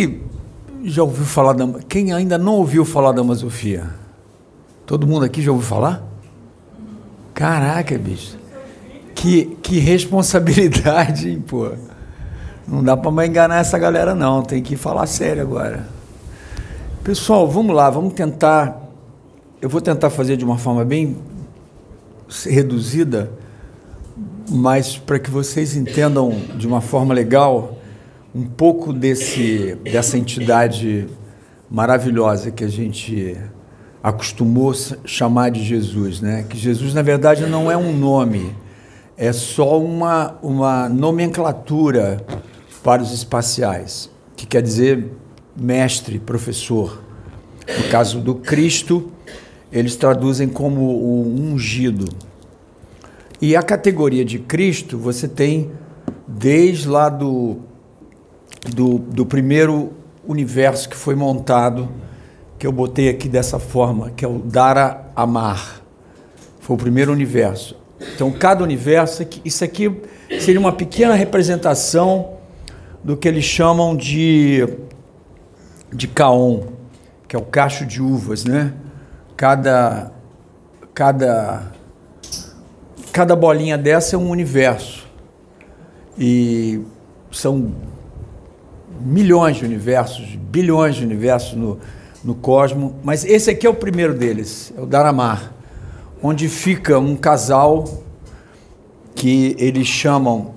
[0.00, 0.20] que
[0.84, 1.66] já ouviu falar da.
[1.88, 3.90] Quem ainda não ouviu falar da Masofia?
[4.86, 6.02] Todo mundo aqui já ouviu falar?
[7.34, 8.38] Caraca, bicho.
[9.14, 11.70] Que, que responsabilidade, hein, pô.
[12.66, 14.42] Não dá para enganar essa galera, não.
[14.42, 15.86] Tem que falar sério agora.
[17.04, 18.80] Pessoal, vamos lá, vamos tentar.
[19.60, 21.16] Eu vou tentar fazer de uma forma bem
[22.46, 23.30] reduzida,
[24.48, 27.79] mas para que vocês entendam de uma forma legal
[28.34, 31.06] um pouco desse, dessa entidade
[31.70, 33.36] maravilhosa que a gente
[34.02, 34.72] acostumou
[35.04, 36.44] chamar de Jesus, né?
[36.48, 38.54] Que Jesus na verdade não é um nome,
[39.16, 42.24] é só uma, uma nomenclatura
[42.82, 45.10] para os espaciais, que quer dizer
[45.56, 47.02] mestre, professor.
[47.66, 49.10] No caso do Cristo,
[49.70, 52.06] eles traduzem como o ungido.
[53.40, 55.70] E a categoria de Cristo, você tem
[56.26, 57.58] desde lá do,
[58.68, 59.92] do, do primeiro
[60.26, 61.88] universo que foi montado,
[62.58, 65.80] que eu botei aqui dessa forma, que é o Dara Amar.
[66.60, 67.76] Foi o primeiro universo.
[68.14, 70.00] Então, cada universo, isso aqui
[70.40, 72.34] seria uma pequena representação
[73.02, 74.66] do que eles chamam de,
[75.92, 76.64] de Caon,
[77.26, 78.74] que é o cacho de uvas, né?
[79.36, 80.12] Cada,
[80.92, 81.72] cada,
[83.12, 85.06] cada bolinha dessa é um universo.
[86.18, 86.82] E
[87.30, 87.72] são
[89.00, 91.78] milhões de universos, bilhões de universos no,
[92.22, 95.52] no cosmos, mas esse aqui é o primeiro deles, é o Daramar,
[96.22, 97.84] onde fica um casal
[99.14, 100.54] que eles chamam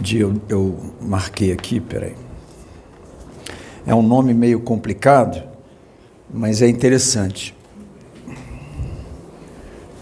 [0.00, 2.14] de eu, eu marquei aqui, peraí.
[3.86, 5.42] É um nome meio complicado,
[6.32, 7.54] mas é interessante.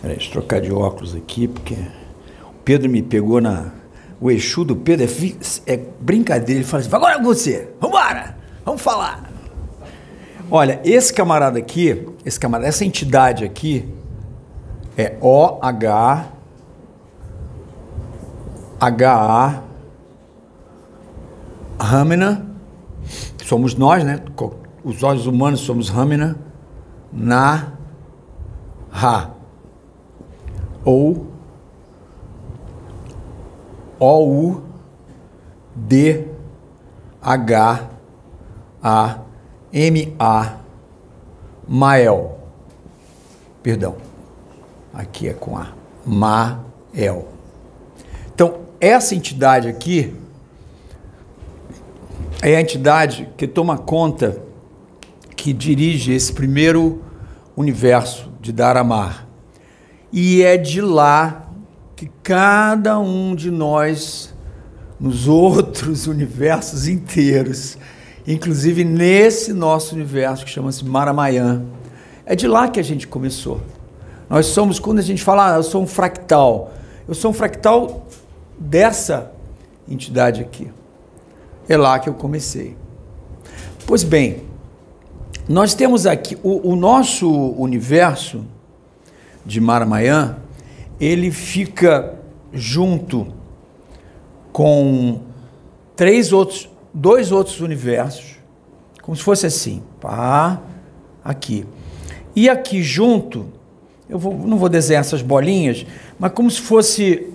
[0.00, 3.72] Peraí, deixa eu trocar de óculos aqui, porque o Pedro me pegou na.
[4.22, 6.60] O Exu do Pedro é, é brincadeira.
[6.60, 9.28] Ele fala assim: agora é você, vambora, vamos falar.
[10.48, 13.92] Olha, esse camarada aqui, esse camarada, essa entidade aqui
[14.96, 16.28] é O-H
[18.80, 19.62] H-A
[21.80, 22.46] Ramina,
[23.44, 24.20] somos nós, né?
[24.84, 26.36] Os olhos humanos somos Ramina,
[27.12, 27.72] na
[28.88, 29.30] Ra.
[30.84, 31.31] Ou
[34.04, 34.64] O-U
[35.76, 36.26] D
[37.22, 37.88] H
[38.82, 39.20] A
[39.72, 40.56] M A
[41.68, 42.40] Mael.
[43.62, 43.94] Perdão.
[44.92, 45.68] Aqui é com A.
[46.04, 47.28] Mael.
[48.34, 50.16] Então, essa entidade aqui
[52.42, 54.42] é a entidade que toma conta,
[55.36, 57.04] que dirige esse primeiro
[57.56, 59.28] universo de Daramar.
[60.12, 61.41] E é de lá
[62.02, 64.34] que cada um de nós,
[64.98, 67.78] nos outros universos inteiros,
[68.26, 71.62] inclusive nesse nosso universo que chama-se Maramayã,
[72.26, 73.60] é de lá que a gente começou.
[74.28, 76.72] Nós somos, quando a gente fala, ah, eu sou um fractal,
[77.06, 78.04] eu sou um fractal
[78.58, 79.30] dessa
[79.88, 80.72] entidade aqui.
[81.68, 82.76] É lá que eu comecei.
[83.86, 84.42] Pois bem,
[85.48, 88.44] nós temos aqui o, o nosso universo
[89.46, 90.41] de Maramayan,
[91.00, 92.18] ele fica
[92.52, 93.32] junto
[94.52, 95.20] com
[95.96, 98.36] três outros, dois outros universos,
[99.02, 100.60] como se fosse assim, pá,
[101.24, 101.66] aqui.
[102.34, 103.46] E aqui junto,
[104.08, 105.86] eu vou, não vou desenhar essas bolinhas,
[106.18, 107.32] mas como se fosse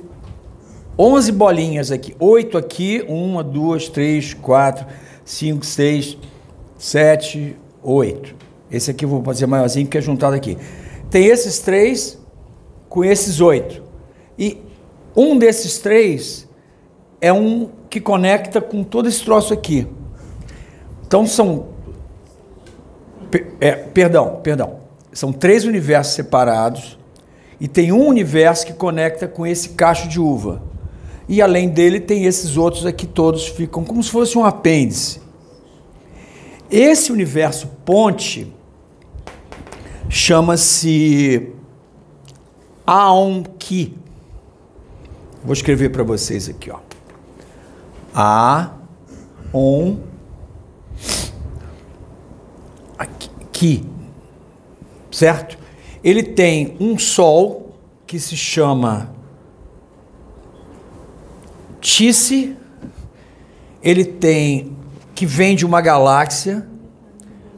[0.97, 2.15] 11 bolinhas aqui.
[2.19, 3.05] 8 aqui.
[3.07, 4.85] 1, 2, 3, 4,
[5.23, 6.17] 5, 6,
[6.77, 8.35] 7, 8.
[8.71, 10.57] Esse aqui eu vou fazer maiorzinho que é juntado aqui.
[11.09, 12.17] Tem esses três
[12.97, 13.83] com esses oito.
[14.39, 14.57] E
[15.15, 16.49] um desses três
[17.21, 19.87] é um que conecta com todo esse troço aqui.
[21.05, 21.67] Então são.
[23.61, 24.79] É, perdão, perdão.
[25.13, 26.97] São três universos separados
[27.59, 30.63] e tem um universo que conecta com esse cacho de uva.
[31.29, 35.21] E além dele tem esses outros aqui, todos ficam como se fosse um apêndice.
[36.67, 38.51] Esse universo ponte
[40.09, 41.53] chama-se
[42.87, 43.97] Aonki.
[45.43, 46.79] Vou escrever para vocês aqui, ó.
[48.15, 48.71] A
[49.53, 49.97] on
[52.97, 53.83] aqui,
[55.11, 55.59] certo?
[56.01, 57.75] Ele tem um sol
[58.05, 59.13] que se chama
[61.81, 62.55] Tice,
[63.83, 64.77] ele tem
[65.13, 66.65] que vem de uma galáxia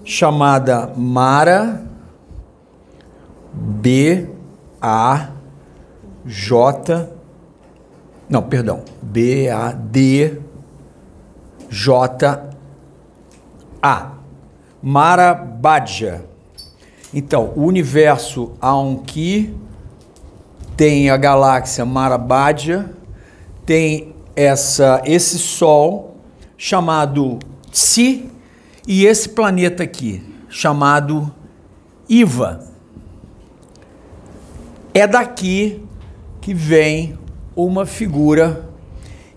[0.04, 1.86] chamada Mara
[3.54, 4.39] B
[4.82, 5.30] A
[6.26, 7.10] J
[8.30, 10.40] Não, perdão, B A D
[11.70, 12.52] J-A.
[14.82, 16.26] Marabadja.
[17.14, 19.56] Então, o universo Aonki
[20.78, 22.90] tem a galáxia Marabadja,
[23.66, 26.16] tem essa, esse Sol
[26.58, 27.40] chamado
[27.72, 28.32] Tsi
[28.88, 31.34] e esse planeta aqui chamado
[32.08, 32.69] Iva.
[35.00, 35.82] É daqui
[36.42, 37.18] que vem
[37.56, 38.70] uma figura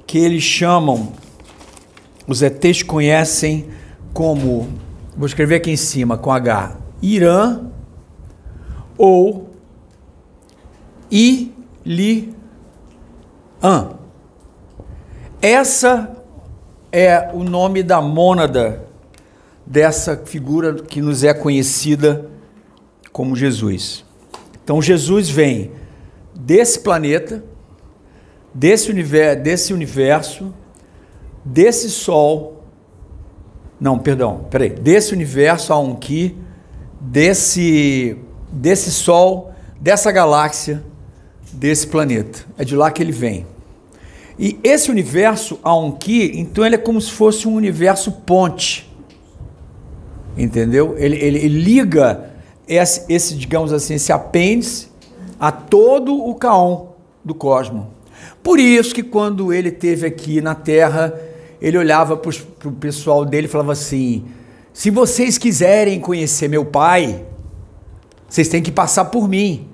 [0.04, 1.12] que eles chamam,
[2.26, 3.68] os ETs conhecem
[4.12, 4.68] como,
[5.16, 7.60] vou escrever aqui em cima com H, Irã
[8.98, 9.50] ou
[11.08, 12.34] Ilian.
[15.40, 16.10] Essa
[16.90, 18.84] é o nome da mônada
[19.64, 22.28] dessa figura que nos é conhecida
[23.12, 24.04] como Jesus.
[24.64, 25.72] Então Jesus vem
[26.34, 27.42] desse planeta,
[28.54, 30.54] desse universo, desse, universo,
[31.44, 32.64] desse Sol,
[33.80, 36.36] não, perdão, peraí, desse universo Aonki,
[37.00, 38.16] desse,
[38.50, 40.82] desse Sol, dessa galáxia,
[41.52, 42.46] desse planeta.
[42.56, 43.46] É de lá que ele vem.
[44.38, 48.90] E esse universo Aonki, então ele é como se fosse um universo ponte.
[50.36, 50.94] Entendeu?
[50.96, 52.31] Ele, ele, ele liga
[52.66, 54.88] esse, esse, digamos assim, esse apêndice
[55.38, 56.88] a todo o caon
[57.24, 57.86] do cosmos.
[58.42, 61.14] Por isso que quando ele teve aqui na Terra,
[61.60, 62.30] ele olhava para
[62.68, 64.24] o pessoal dele e falava assim:
[64.72, 67.24] se vocês quiserem conhecer meu pai,
[68.28, 69.68] vocês têm que passar por mim.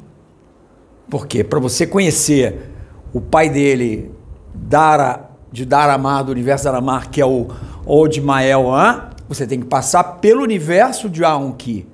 [1.08, 1.42] Por quê?
[1.42, 2.70] Para você conhecer
[3.12, 4.10] o pai dele,
[4.54, 7.48] Dara, de Daramar, do universo Daramar, que é o
[7.86, 11.86] Odmael An, você tem que passar pelo universo de Aonki.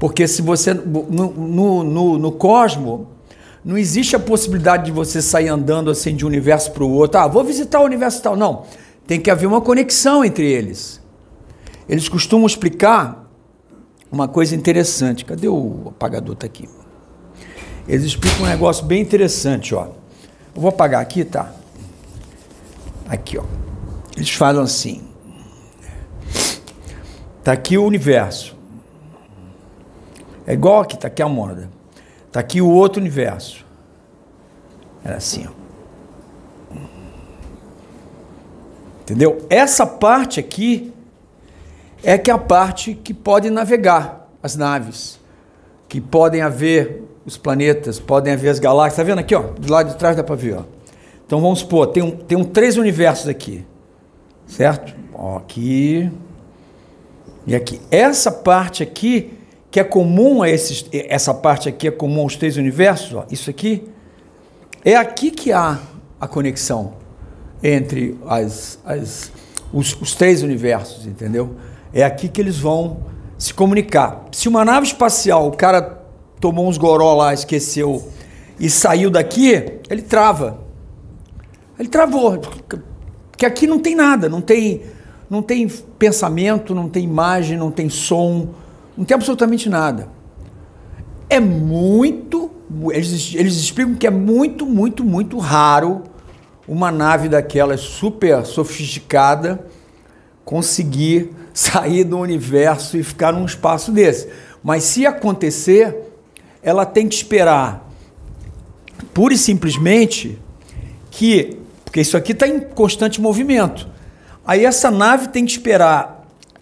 [0.00, 0.72] Porque se você.
[0.72, 3.06] No, no, no, no cosmo,
[3.62, 7.20] não existe a possibilidade de você sair andando assim de um universo para o outro.
[7.20, 8.34] Ah, vou visitar o universo tal.
[8.34, 8.64] Não.
[9.06, 11.00] Tem que haver uma conexão entre eles.
[11.86, 13.30] Eles costumam explicar
[14.10, 15.24] uma coisa interessante.
[15.24, 16.32] Cadê o apagador?
[16.32, 16.66] Está aqui.
[17.86, 19.88] Eles explicam um negócio bem interessante, ó.
[20.54, 21.52] Eu vou apagar aqui, tá?
[23.06, 23.44] Aqui, ó.
[24.16, 25.02] Eles falam assim.
[27.44, 28.59] Tá aqui o universo.
[30.50, 31.70] É igual aqui, tá aqui a mônada.
[32.32, 33.64] Tá aqui o outro universo.
[35.04, 36.74] Era assim, ó.
[39.02, 39.46] Entendeu?
[39.48, 40.92] Essa parte aqui
[42.02, 45.20] é que é a parte que pode navegar as naves,
[45.88, 48.96] que podem haver os planetas, podem haver as galáxias.
[48.96, 49.42] Tá vendo aqui, ó?
[49.42, 50.64] Do lado de trás dá para ver, ó.
[51.24, 53.64] Então vamos supor, tem, um, tem um três universos aqui,
[54.48, 54.96] certo?
[55.14, 56.10] Ó, aqui
[57.46, 57.80] e aqui.
[57.88, 59.38] Essa parte aqui
[59.70, 63.48] que é comum a esses, essa parte aqui é comum aos três universos, ó, isso
[63.48, 63.88] aqui,
[64.84, 65.78] é aqui que há
[66.20, 66.94] a conexão
[67.62, 69.30] entre as, as,
[69.72, 71.54] os, os três universos, entendeu?
[71.92, 73.04] É aqui que eles vão
[73.38, 74.26] se comunicar.
[74.32, 76.02] Se uma nave espacial, o cara
[76.40, 78.10] tomou uns goró lá, esqueceu
[78.58, 80.60] e saiu daqui, ele trava.
[81.78, 82.38] Ele travou.
[83.30, 84.82] Porque aqui não tem nada, não tem,
[85.28, 88.48] não tem pensamento, não tem imagem, não tem som,
[88.96, 90.08] não tem absolutamente nada.
[91.28, 92.50] É muito.
[92.90, 96.02] Eles, eles explicam que é muito, muito, muito raro
[96.66, 99.66] uma nave daquelas super sofisticada
[100.44, 104.28] conseguir sair do universo e ficar num espaço desse.
[104.62, 105.96] Mas se acontecer,
[106.62, 107.88] ela tem que esperar
[109.14, 110.38] pura e simplesmente
[111.10, 111.58] que.
[111.84, 113.88] Porque isso aqui está em constante movimento.
[114.46, 116.19] Aí essa nave tem que esperar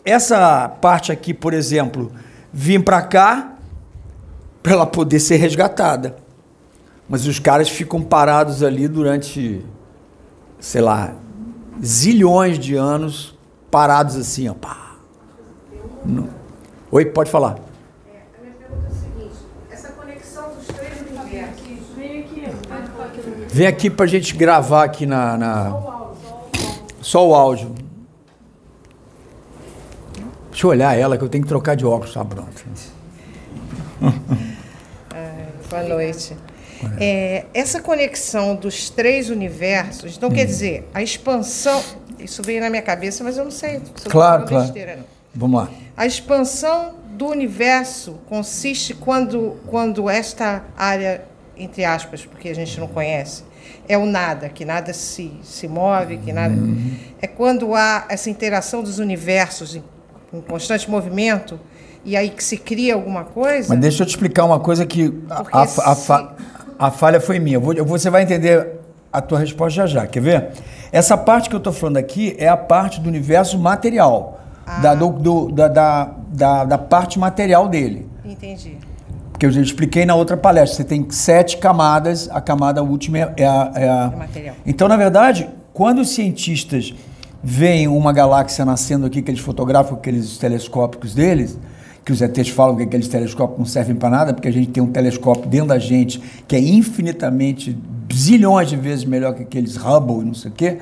[0.09, 2.11] essa parte aqui, por exemplo,
[2.53, 3.53] vir para cá
[4.63, 6.17] para ela poder ser resgatada.
[7.09, 9.65] Mas os caras ficam parados ali durante,
[10.61, 11.15] sei lá,
[11.83, 13.37] zilhões de anos,
[13.71, 14.55] parados assim, ó.
[14.55, 14.97] Pá.
[16.91, 17.57] Oi, pode falar.
[18.07, 19.37] É, a minha pergunta é a seguinte:
[19.71, 21.61] essa conexão dos três universos.
[21.97, 22.49] Vem aqui,
[23.49, 25.37] Vem aqui para a gente gravar aqui na.
[25.39, 25.71] na...
[25.71, 26.19] Só o áudio.
[27.01, 27.88] Só o áudio.
[30.59, 32.65] Deixa eu olhar ela, que eu tenho que trocar de óculos, tá pronto.
[35.71, 36.37] boa noite.
[36.99, 40.33] É, essa conexão dos três universos, então hum.
[40.33, 41.81] quer dizer, a expansão.
[42.19, 43.81] Isso veio na minha cabeça, mas eu não sei.
[43.95, 44.65] Se claro, claro.
[44.65, 45.05] Besteira, não.
[45.33, 45.71] Vamos lá.
[45.97, 51.25] A expansão do universo consiste quando, quando esta área,
[51.57, 53.45] entre aspas, porque a gente não conhece,
[53.89, 56.53] é o nada, que nada se, se move, que nada.
[56.53, 56.97] Uhum.
[57.23, 59.81] É quando há essa interação dos universos
[60.33, 61.59] em constante movimento,
[62.05, 63.69] e aí que se cria alguma coisa.
[63.71, 66.33] Mas deixa eu te explicar uma coisa que a, a, a,
[66.87, 67.59] a falha foi minha.
[67.59, 68.79] Você vai entender
[69.13, 70.07] a tua resposta já já.
[70.07, 70.49] Quer ver?
[70.93, 74.81] Essa parte que eu estou falando aqui é a parte do universo material, Ah.
[74.81, 78.07] da, do- do- da, da, da, da parte material dele.
[78.25, 78.77] Entendi.
[79.33, 83.33] Porque eu já expliquei na outra palestra, você tem sete camadas, a camada última é,
[83.39, 84.55] é a, é a- É material.
[84.67, 86.93] Então, na verdade, quando os cientistas
[87.43, 91.59] veem uma galáxia nascendo aqui, que eles fotografam com aqueles telescópicos deles,
[92.05, 94.83] que os ETs falam que aqueles telescópios não servem para nada, porque a gente tem
[94.83, 97.77] um telescópio dentro da gente que é infinitamente,
[98.13, 100.79] zilhões de vezes melhor que aqueles Hubble e não sei o quê.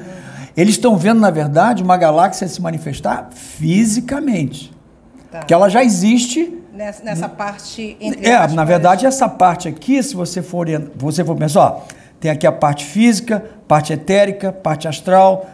[0.56, 4.72] Eles estão vendo, na verdade, uma galáxia se manifestar fisicamente.
[5.30, 5.40] Tá.
[5.40, 10.14] Que ela já existe, Nessa, nessa parte entre é, na verdade, essa parte aqui, se
[10.14, 11.80] você for, você for pensar, ó,
[12.20, 15.46] tem aqui a parte física, parte etérica, parte astral,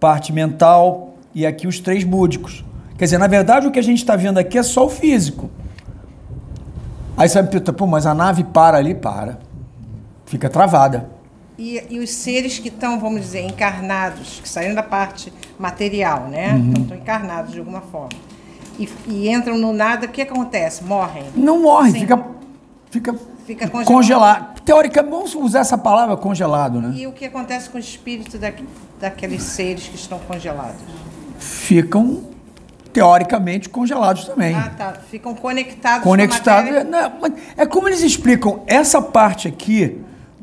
[0.00, 2.64] parte mental e aqui os três búdicos.
[2.96, 5.50] Quer dizer, na verdade, o que a gente está vendo aqui é só o físico.
[7.16, 8.94] Aí me perguntar, pô, mas a nave para ali?
[8.94, 9.38] Para.
[10.26, 11.08] Fica travada.
[11.58, 16.52] E, e os seres que estão, vamos dizer, encarnados, que saíram da parte material, né?
[16.52, 16.70] Uhum.
[16.70, 18.10] Então estão encarnados de alguma forma.
[18.78, 20.84] E, e entram no nada, o que acontece?
[20.84, 21.24] Morrem.
[21.34, 22.00] Não morre, Sim.
[22.00, 22.24] fica,
[22.90, 23.14] fica,
[23.46, 23.86] Fica congelado.
[23.86, 24.60] congelado.
[24.62, 26.92] Teoricamente, vamos usar essa palavra congelado, né?
[26.94, 28.52] E o que acontece com o espírito da,
[29.00, 30.80] daqueles seres que estão congelados?
[31.38, 32.24] Ficam,
[32.92, 34.54] teoricamente, congelados também.
[34.54, 34.92] Ah, tá.
[35.10, 36.64] Ficam conectados com a conectado.
[36.66, 37.12] matéria.
[37.56, 38.62] É, é como eles explicam.
[38.66, 40.00] Essa parte aqui,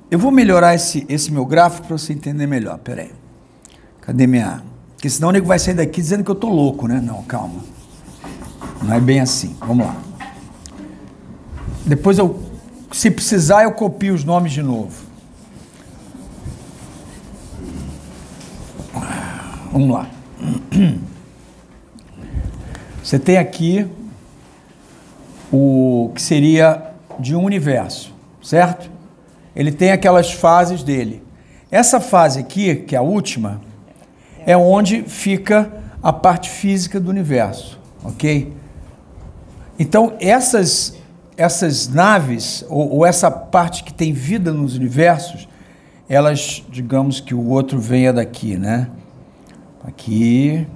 [0.10, 2.78] eu vou melhorar esse, esse meu gráfico para você entender melhor.
[2.80, 3.12] Peraí.
[4.02, 4.64] Cadê minha.
[4.96, 7.00] Porque senão o nego vai sair daqui dizendo que eu tô louco, né?
[7.04, 7.60] Não, calma.
[8.82, 9.56] Não é bem assim.
[9.60, 9.96] Vamos lá.
[11.86, 12.42] Depois eu,
[12.92, 15.06] se precisar, eu copio os nomes de novo.
[19.72, 20.10] Vamos lá.
[23.04, 23.86] Você tem aqui
[25.52, 28.90] o que seria de um universo, certo?
[29.56, 31.24] Ele tem aquelas fases dele.
[31.70, 33.62] Essa fase aqui, que é a última,
[34.46, 38.54] é onde fica a parte física do universo, ok?
[39.78, 40.96] Então, essas,
[41.38, 45.48] essas naves, ou, ou essa parte que tem vida nos universos,
[46.08, 48.90] elas, digamos que o outro venha daqui, né?
[49.84, 50.68] Aqui.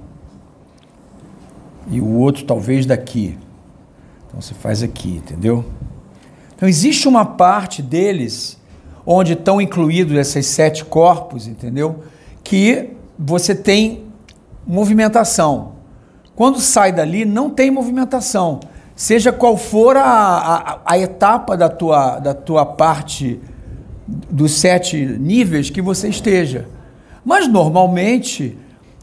[1.90, 3.38] E o outro talvez daqui.
[4.26, 5.64] Então você faz aqui, entendeu?
[6.54, 8.58] Então existe uma parte deles
[9.06, 12.04] onde estão incluídos esses sete corpos, entendeu?
[12.44, 14.04] Que você tem
[14.66, 15.72] movimentação.
[16.36, 18.60] Quando sai dali, não tem movimentação.
[19.00, 23.40] Seja qual for a, a, a etapa da tua, da tua parte
[24.06, 26.68] dos sete níveis que você esteja.
[27.24, 28.58] Mas normalmente,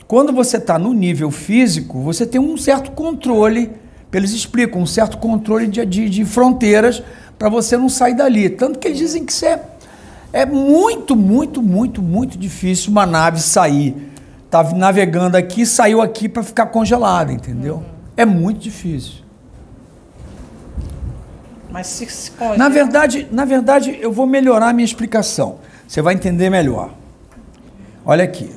[0.08, 3.72] quando você está no nível físico, você tem um certo controle,
[4.14, 7.02] eles explicam, um certo controle de, de, de fronteiras
[7.36, 8.52] para você não sair dali.
[8.52, 9.60] Tanto que eles dizem que isso é,
[10.32, 13.96] é muito, muito, muito, muito difícil uma nave sair.
[14.48, 17.84] Tá navegando aqui, saiu aqui para ficar congelada, entendeu?
[18.16, 19.26] É muito difícil.
[21.70, 25.60] Mas se, se Na verdade, na verdade, eu vou melhorar a minha explicação.
[25.88, 26.92] Você vai entender melhor.
[28.06, 28.52] Olha aqui.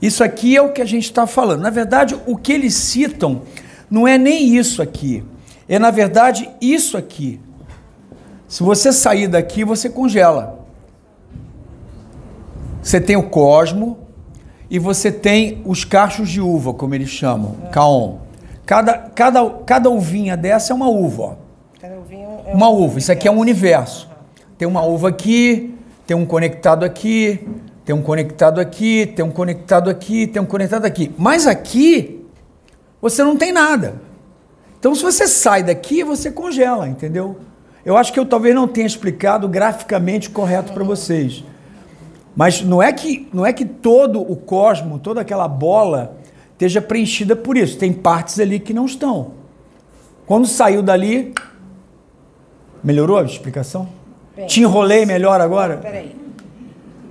[0.00, 1.60] Isso aqui é o que a gente está falando.
[1.60, 3.42] Na verdade, o que eles citam
[3.90, 5.24] não é nem isso aqui.
[5.68, 7.40] É, na verdade, isso aqui.
[8.48, 10.66] Se você sair daqui, você congela.
[12.82, 13.98] Você tem o cosmo
[14.70, 18.18] e você tem os cachos de uva, como eles chamam, caon.
[18.64, 21.45] Cada, cada, cada uvinha dessa é uma uva, ó.
[22.46, 24.08] Uma uva, isso aqui é um universo.
[24.56, 25.74] Tem uma uva aqui,
[26.06, 27.46] tem um conectado aqui,
[27.84, 31.12] tem um conectado aqui, tem um conectado aqui, tem um conectado aqui.
[31.18, 32.24] Mas aqui,
[33.00, 34.00] você não tem nada.
[34.78, 37.36] Então, se você sai daqui, você congela, entendeu?
[37.84, 41.44] Eu acho que eu talvez não tenha explicado graficamente correto para vocês.
[42.34, 46.16] Mas não é que não é que todo o cosmo, toda aquela bola
[46.52, 47.78] esteja preenchida por isso.
[47.78, 49.32] Tem partes ali que não estão.
[50.26, 51.32] Quando saiu dali,
[52.86, 53.88] melhorou a explicação?
[54.36, 55.78] Bem, Te enrolei melhor agora?
[55.78, 56.14] Peraí.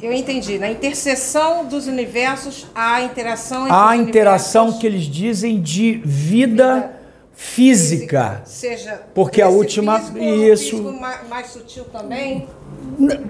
[0.02, 0.58] Eu entendi.
[0.58, 6.92] Na interseção dos universos, há interação entre Há interação universos que eles dizem de vida
[7.34, 8.42] física.
[8.46, 10.78] Seja Porque a esse última- físico, isso.
[10.78, 12.48] físico mais, mais sutil também?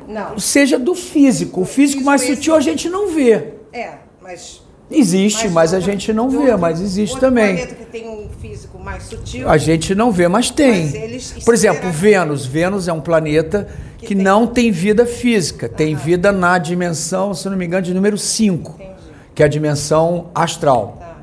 [0.07, 0.37] Não.
[0.37, 1.61] Seja do físico.
[1.61, 3.53] O físico mais Físico, sutil a gente não vê.
[3.73, 4.61] É, mas.
[4.89, 7.55] Existe, mas a outro- gente não do vê, mas existe também.
[7.55, 9.49] planeta que tem um físico mais sutil.
[9.49, 10.83] A gente não vê, mas tem.
[11.09, 11.89] Mas Por exemplo.
[11.91, 12.45] Vênus.
[12.45, 15.67] Vênus é um planeta que, Que tem- não tem vida física.
[15.67, 18.91] Tem vida na dimensão, se não me engano, de número 5, Entendi.
[19.33, 20.97] que é a dimensão astral.
[20.99, 21.15] Tá.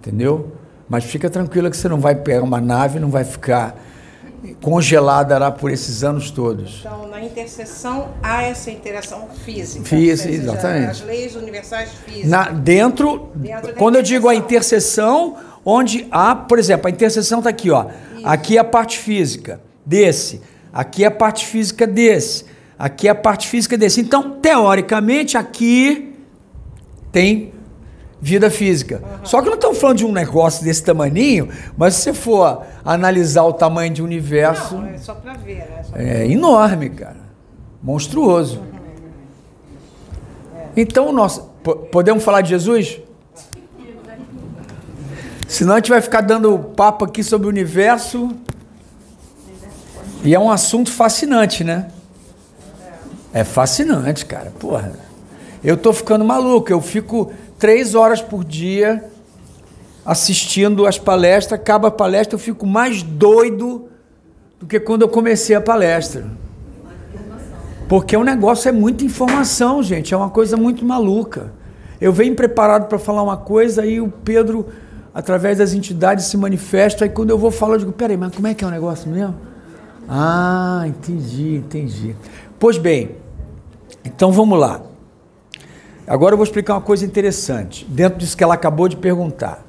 [0.00, 0.52] Entendeu?
[0.88, 3.80] Mas fica tranquila que você não vai pegar uma nave, não vai ficar
[4.60, 6.80] congelada lá por esses anos todos.
[6.80, 9.84] Então, na intercessão há essa interação física.
[9.84, 10.90] Física, exatamente.
[10.90, 12.28] As leis universais físicas.
[12.28, 17.50] Na, dentro, Dentro quando eu digo a intercessão, onde há, por exemplo, a intercessão está
[17.50, 17.86] aqui, ó.
[18.22, 20.40] Aqui é a parte física desse,
[20.72, 22.44] aqui é a parte física desse,
[22.78, 24.00] aqui é a parte física desse.
[24.00, 26.14] Então, teoricamente, aqui
[27.10, 27.53] tem
[28.24, 29.02] vida física.
[29.22, 33.44] Só que não estamos falando de um negócio desse tamaninho, mas se você for analisar
[33.44, 35.82] o tamanho de universo, Não, é só para ver, né?
[35.84, 37.18] Só pra- é enorme, cara.
[37.82, 38.62] Monstruoso.
[40.74, 42.98] Então, nós po- podemos falar de Jesus?
[45.46, 48.30] Senão a gente vai ficar dando papo aqui sobre o universo.
[50.24, 51.88] E é um assunto fascinante, né?
[53.34, 54.50] É fascinante, cara.
[54.58, 54.92] Porra.
[55.62, 56.72] Eu tô ficando maluco.
[56.72, 57.30] Eu fico
[57.64, 59.06] três horas por dia
[60.04, 61.58] assistindo as palestras.
[61.58, 63.86] Acaba a palestra, eu fico mais doido
[64.60, 66.26] do que quando eu comecei a palestra.
[67.88, 70.12] Porque o negócio é muita informação, gente.
[70.12, 71.54] É uma coisa muito maluca.
[71.98, 74.66] Eu venho preparado para falar uma coisa, aí o Pedro,
[75.14, 77.06] através das entidades, se manifesta.
[77.06, 79.08] Aí quando eu vou falar, eu digo: peraí, mas como é que é o negócio
[79.10, 79.36] mesmo?
[80.06, 82.14] Ah, entendi, entendi.
[82.58, 83.12] Pois bem,
[84.04, 84.82] então vamos lá.
[86.06, 89.64] Agora eu vou explicar uma coisa interessante, dentro disso que ela acabou de perguntar.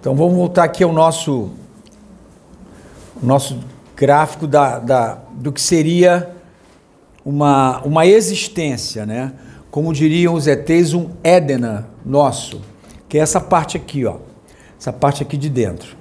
[0.00, 1.50] Então vamos voltar aqui ao nosso,
[3.20, 3.58] nosso
[3.96, 6.32] gráfico da, da, do que seria
[7.24, 9.32] uma, uma existência, né?
[9.68, 12.60] Como diriam os ETs, um Édena nosso,
[13.08, 14.18] que é essa parte aqui, ó.
[14.78, 15.96] Essa parte aqui de dentro.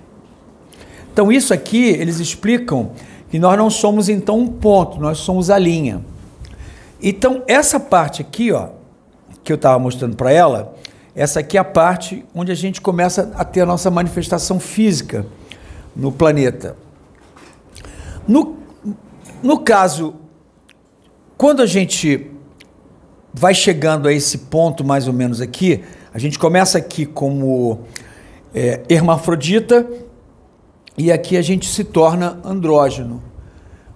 [1.11, 2.91] Então, isso aqui, eles explicam
[3.31, 6.05] que nós não somos então um ponto, nós somos a linha.
[7.01, 8.69] Então, essa parte aqui, ó,
[9.47, 10.75] que eu estava mostrando para ela,
[11.15, 15.25] essa aqui é a parte onde a gente começa a ter a nossa manifestação física
[15.95, 16.75] no planeta.
[18.27, 18.57] No,
[19.41, 20.15] no caso,
[21.37, 22.29] quando a gente
[23.33, 25.81] vai chegando a esse ponto mais ou menos aqui,
[26.13, 27.83] a gente começa aqui como
[28.53, 29.87] é, hermafrodita
[30.97, 33.23] e aqui a gente se torna andrógeno.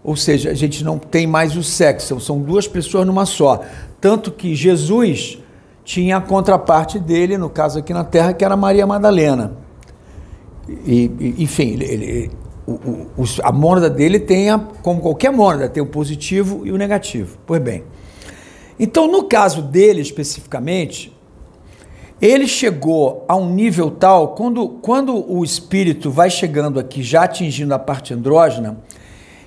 [0.02, 3.62] Ou seja, a gente não tem mais o sexo, são duas pessoas numa só.
[4.00, 5.41] Tanto que Jesus
[5.84, 9.58] tinha a contraparte dele, no caso aqui na Terra, que era Maria Madalena.
[10.68, 12.32] E, e, enfim, ele, ele,
[12.66, 12.72] o,
[13.18, 17.38] o, a mônada dele tem, a, como qualquer mônada, tem o positivo e o negativo.
[17.46, 17.84] Pois bem.
[18.80, 21.16] Então, no caso dele especificamente,
[22.22, 27.74] ele chegou a um nível tal, quando, quando o espírito vai chegando aqui, já atingindo
[27.74, 28.78] a parte andrógena,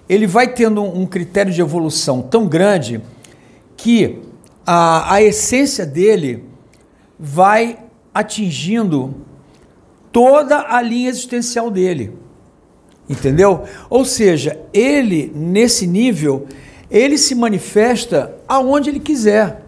[0.08, 3.00] ele vai tendo um critério de evolução tão grande
[3.76, 4.20] que
[4.66, 6.44] a, a essência dele
[7.18, 7.78] vai
[8.12, 9.14] atingindo
[10.12, 12.16] toda a linha existencial dele.
[13.08, 13.64] Entendeu?
[13.90, 16.46] Ou seja, ele, nesse nível,
[16.90, 19.62] ele se manifesta aonde ele quiser,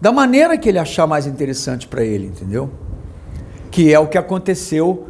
[0.00, 2.70] da maneira que ele achar mais interessante para ele, entendeu?
[3.70, 5.08] Que é o que aconteceu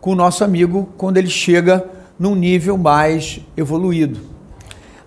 [0.00, 1.84] com o nosso amigo quando ele chega
[2.18, 4.20] num nível mais evoluído.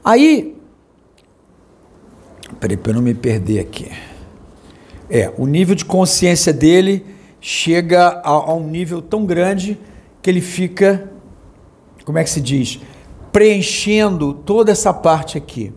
[0.04, 0.56] Aí,
[2.64, 3.92] peraí, para eu não me perder aqui.
[5.10, 7.06] É, o nível de consciência dele
[7.42, 9.78] chega a, a um nível tão grande
[10.22, 11.12] que ele fica,
[12.06, 12.80] como é que se diz?
[13.34, 15.74] Preenchendo toda essa parte aqui.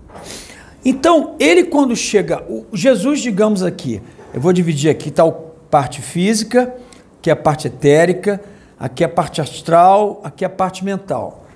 [0.85, 4.01] Então, ele quando chega, Jesus, digamos aqui,
[4.33, 6.73] eu vou dividir aqui tal parte física,
[7.21, 8.41] que é a parte etérica,
[8.79, 11.47] aqui é a parte astral, aqui é a parte mental.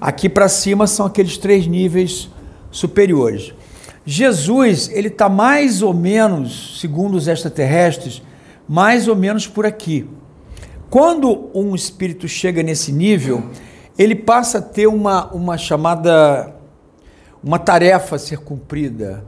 [0.00, 2.28] Aqui para cima são aqueles três níveis
[2.72, 3.54] superiores.
[4.04, 8.22] Jesus, ele está mais ou menos, segundo os extraterrestres,
[8.68, 10.08] mais ou menos por aqui.
[10.90, 13.44] Quando um espírito chega nesse nível,
[13.96, 16.54] ele passa a ter uma, uma chamada,
[17.42, 19.24] uma tarefa a ser cumprida.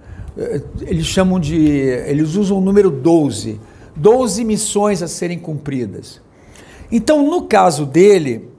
[0.80, 3.60] Eles chamam de, eles usam o número 12,
[3.94, 6.20] 12 missões a serem cumpridas.
[6.90, 8.50] Então, no caso dele,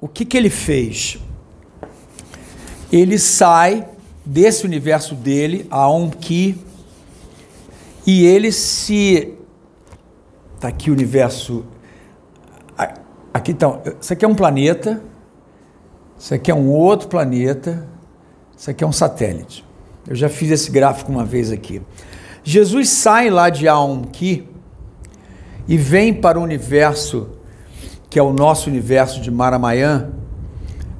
[0.00, 1.18] o que, que ele fez?
[2.92, 3.86] Ele sai
[4.28, 6.62] desse universo dele, a Onki,
[8.06, 9.34] e ele se.
[10.54, 11.64] Está aqui o universo.
[13.32, 15.02] Aqui então, isso aqui é um planeta,
[16.18, 17.88] isso aqui é um outro planeta,
[18.56, 19.64] isso aqui é um satélite.
[20.06, 21.80] Eu já fiz esse gráfico uma vez aqui.
[22.42, 24.48] Jesus sai lá de Aonki
[25.66, 27.30] e vem para o universo
[28.10, 30.10] que é o nosso universo de Maramayan,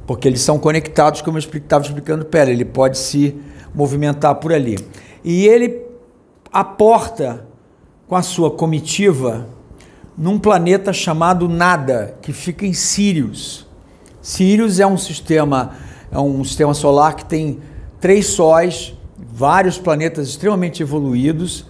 [0.08, 3.38] porque eles são conectados, como eu estava explicando, pera, ele pode se
[3.74, 4.78] movimentar por ali.
[5.22, 5.82] E ele
[6.50, 7.44] aporta
[8.08, 9.46] com a sua comitiva
[10.16, 13.66] num planeta chamado Nada, que fica em Sirius.
[14.22, 15.72] Sirius é um sistema
[16.10, 17.58] é um sistema solar que tem
[18.00, 21.66] três sóis, vários planetas extremamente evoluídos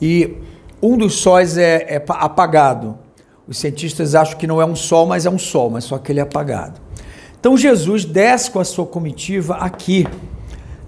[0.00, 0.36] e
[0.80, 2.96] um dos sóis é, é apagado.
[3.48, 6.12] Os cientistas acham que não é um sol, mas é um sol, mas só que
[6.12, 6.80] ele é apagado.
[7.42, 10.06] Então Jesus desce com a sua comitiva aqui,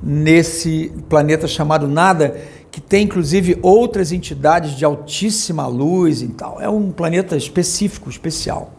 [0.01, 2.41] nesse planeta chamado Nada,
[2.71, 6.61] que tem inclusive outras entidades de altíssima luz e tal.
[6.61, 8.73] É um planeta específico, especial.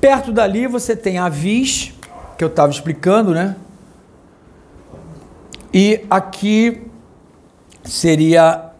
[0.00, 1.94] Perto dali você tem a Vis,
[2.36, 3.54] que eu estava explicando, né?
[5.72, 6.88] E aqui
[7.84, 8.72] seria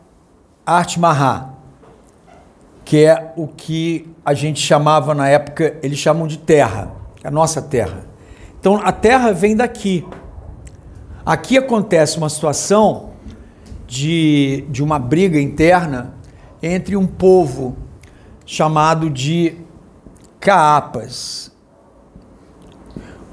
[0.66, 1.54] Art Maha,
[2.84, 6.90] que é o que a gente chamava na época, eles chamam de terra,
[7.22, 8.15] a nossa terra.
[8.66, 10.04] Então a terra vem daqui.
[11.24, 13.10] Aqui acontece uma situação
[13.86, 16.16] de, de uma briga interna
[16.60, 17.76] entre um povo
[18.44, 19.54] chamado de
[20.40, 21.52] Caapas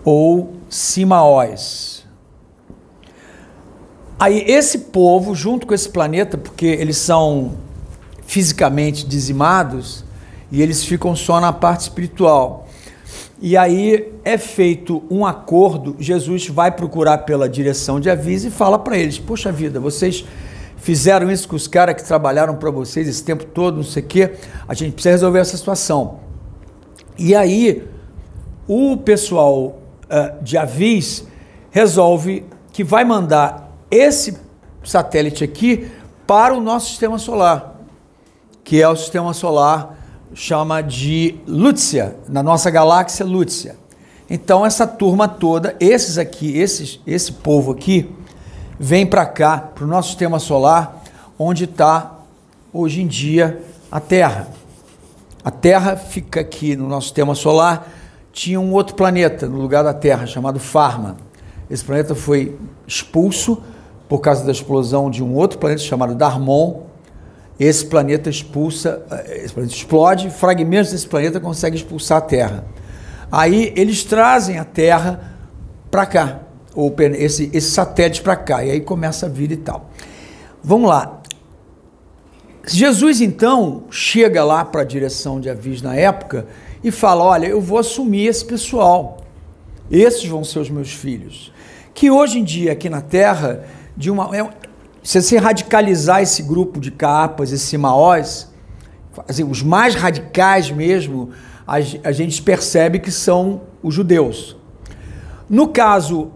[0.05, 2.05] ou Simaós.
[4.19, 7.57] Aí esse povo, junto com esse planeta, porque eles são
[8.21, 10.05] fisicamente dizimados
[10.51, 12.62] e eles ficam só na parte espiritual.
[13.45, 18.79] E aí é feito um acordo, Jesus vai procurar pela direção de aviso e fala
[18.79, 20.23] para eles: Poxa vida, vocês
[20.77, 24.05] fizeram isso com os caras que trabalharam para vocês esse tempo todo, não sei o
[24.05, 24.31] quê,
[24.65, 26.21] a gente precisa resolver essa situação.
[27.19, 27.85] E aí
[28.65, 31.27] o pessoal uh, de avis
[31.69, 34.37] resolve que vai mandar esse
[34.85, 35.91] satélite aqui
[36.25, 37.75] para o nosso sistema solar,
[38.63, 39.97] que é o sistema solar
[40.33, 43.75] chama de Lúcia, na nossa galáxia Lúcia.
[44.29, 48.09] Então essa turma toda, esses aqui, esses, esse povo aqui,
[48.79, 51.03] vem para cá, para o nosso sistema solar,
[51.37, 52.19] onde está
[52.73, 54.47] hoje em dia a Terra.
[55.43, 57.87] A Terra fica aqui no nosso sistema solar.
[58.31, 61.17] Tinha um outro planeta no lugar da Terra, chamado Pharma.
[61.69, 63.61] Esse planeta foi expulso
[64.07, 66.83] por causa da explosão de um outro planeta chamado Darmon.
[67.59, 72.65] Esse planeta expulsa, eh, esse planeta explode, fragmentos desse planeta conseguem expulsar a Terra.
[73.31, 75.37] Aí eles trazem a Terra
[75.89, 76.39] para cá,
[76.75, 79.89] ou esse, esse satélite para cá, e aí começa a vida e tal.
[80.63, 81.21] Vamos lá.
[82.65, 86.47] Jesus então chega lá para a direção de Avis na época
[86.83, 89.17] e fala: Olha, eu vou assumir esse pessoal,
[89.91, 91.51] esses vão ser os meus filhos.
[91.93, 94.49] Que hoje em dia aqui na Terra, de uma, é,
[95.03, 98.51] se você radicalizar esse grupo de capas, esses maós,
[99.27, 101.29] assim, os mais radicais mesmo,
[101.67, 104.55] a, a gente percebe que são os judeus.
[105.49, 106.31] No caso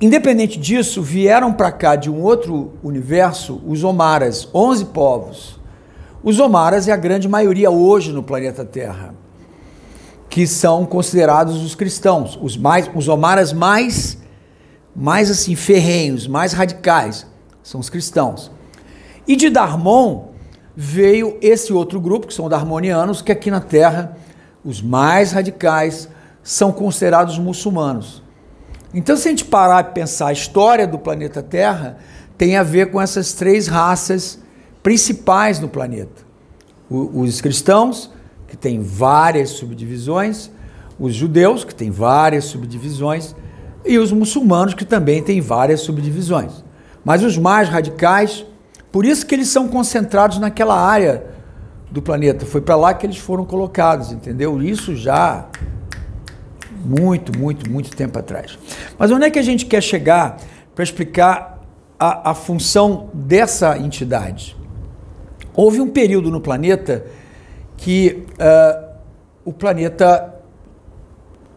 [0.00, 5.60] Independente disso, vieram para cá de um outro universo os Omaras, 11 povos.
[6.22, 9.14] Os Omaras é a grande maioria hoje no planeta Terra,
[10.28, 14.18] que são considerados os cristãos, os mais os Omaras mais
[14.96, 17.26] mais assim ferrenhos, mais radicais,
[17.64, 18.52] são os cristãos.
[19.26, 20.28] E de Darmon
[20.76, 24.16] veio esse outro grupo, que são os darmonianos, que aqui na Terra
[24.64, 26.08] os mais radicais
[26.42, 28.22] são considerados muçulmanos.
[28.92, 31.98] Então, se a gente parar e pensar a história do planeta Terra,
[32.36, 34.38] tem a ver com essas três raças
[34.82, 36.22] principais no planeta:
[36.88, 38.10] os cristãos,
[38.46, 40.50] que têm várias subdivisões,
[41.00, 43.34] os judeus, que têm várias subdivisões,
[43.84, 46.62] e os muçulmanos, que também têm várias subdivisões.
[47.04, 48.46] Mas os mais radicais,
[48.90, 51.26] por isso que eles são concentrados naquela área
[51.90, 54.60] do planeta, foi para lá que eles foram colocados, entendeu?
[54.62, 55.46] Isso já
[56.84, 58.58] muito, muito, muito tempo atrás.
[58.98, 60.38] Mas onde é que a gente quer chegar
[60.74, 61.60] para explicar
[61.98, 64.56] a, a função dessa entidade?
[65.54, 67.06] Houve um período no planeta
[67.76, 68.94] que uh,
[69.44, 70.34] o planeta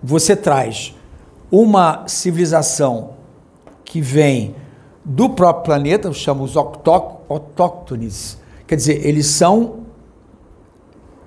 [0.03, 0.95] você traz
[1.49, 3.15] uma civilização
[3.83, 4.55] que vem
[5.09, 9.85] do próprio planeta, chamamos os autóctones, quer dizer, eles são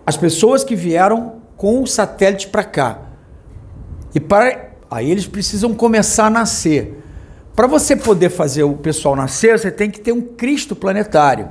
[0.04, 2.98] as pessoas que vieram com o satélite para cá.
[4.14, 7.02] E para aí eles precisam começar a nascer.
[7.56, 11.48] Para você poder fazer o pessoal nascer, você tem que ter um Cristo planetário.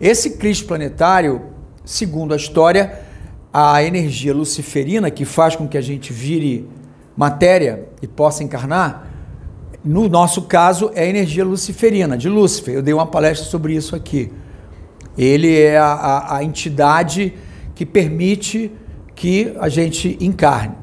[0.00, 1.42] Esse Cristo planetário,
[1.84, 3.00] segundo a história,
[3.52, 6.68] a energia luciferina que faz com que a gente vire
[7.16, 9.09] matéria e possa encarnar,
[9.84, 12.74] no nosso caso é a energia luciferina, de Lúcifer.
[12.74, 14.30] Eu dei uma palestra sobre isso aqui.
[15.16, 17.34] Ele é a, a, a entidade
[17.74, 18.70] que permite
[19.14, 20.74] que a gente encarne.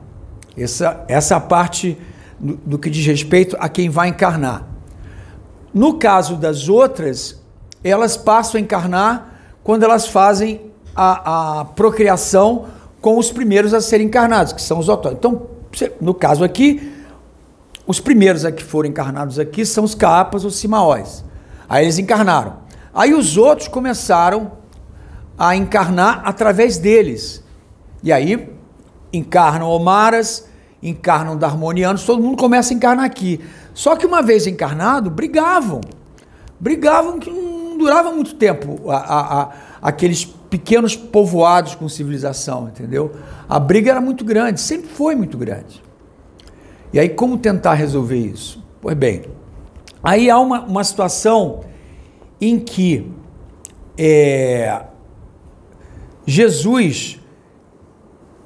[0.58, 1.98] Essa, essa é a parte
[2.40, 4.68] do, do que diz respeito a quem vai encarnar.
[5.74, 7.40] No caso das outras,
[7.84, 12.66] elas passam a encarnar quando elas fazem a, a procriação
[13.00, 15.20] com os primeiros a serem encarnados, que são os autóctones.
[15.20, 15.48] Então,
[16.02, 16.97] no caso aqui,
[17.88, 21.24] os primeiros a que foram encarnados aqui são os capas ou simaóis.
[21.70, 22.58] Aí eles encarnaram.
[22.94, 24.52] Aí os outros começaram
[25.38, 27.42] a encarnar através deles.
[28.04, 28.50] E aí
[29.14, 30.48] encarnam Omaras,
[30.84, 33.40] encarnam Darmonianos, todo mundo começa a encarnar aqui.
[33.74, 35.80] Só que uma vez encarnado, brigavam.
[36.60, 39.50] Brigavam que não durava muito tempo a, a, a,
[39.82, 43.16] aqueles pequenos povoados com civilização, entendeu?
[43.48, 45.87] A briga era muito grande, sempre foi muito grande.
[46.94, 48.64] E aí, como tentar resolver isso?
[48.82, 49.24] Pois bem,
[50.02, 51.62] aí há uma, uma situação
[52.40, 53.12] em que
[53.98, 54.84] é,
[56.26, 57.20] Jesus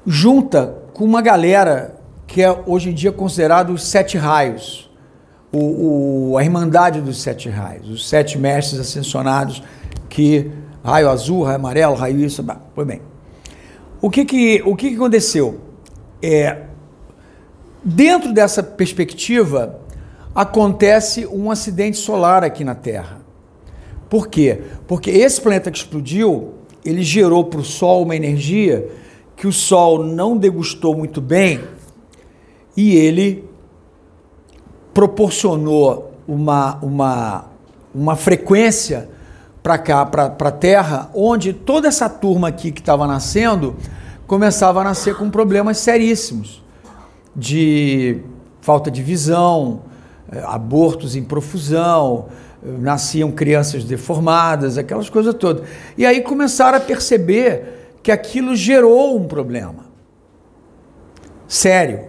[0.06, 4.90] junta com uma galera que é hoje em dia considerado os sete raios,
[5.52, 9.62] o, o, a Irmandade dos Sete Raios, os sete mestres ascensionados
[10.08, 10.50] que
[10.82, 12.42] raio azul, raio amarelo, raio isso,
[12.74, 13.02] foi bem.
[14.00, 15.60] O que que, o que, que aconteceu?
[16.22, 16.62] É,
[17.84, 19.80] dentro dessa perspectiva,
[20.34, 23.20] acontece um acidente solar aqui na Terra.
[24.08, 24.62] Por quê?
[24.86, 28.88] Porque esse planeta que explodiu, ele gerou para o Sol uma energia
[29.36, 31.60] que o Sol não degustou muito bem
[32.76, 33.48] e ele
[34.94, 37.44] proporcionou uma, uma,
[37.94, 39.08] uma frequência
[39.62, 43.76] para cá, para a Terra, onde toda essa turma aqui que estava nascendo
[44.26, 46.61] começava a nascer com problemas seríssimos
[47.34, 48.20] de
[48.60, 49.82] falta de visão,
[50.30, 52.28] eh, abortos em profusão,
[52.62, 55.66] nasciam crianças deformadas, aquelas coisas todas.
[55.98, 59.92] E aí começaram a perceber que aquilo gerou um problema
[61.52, 62.04] sério.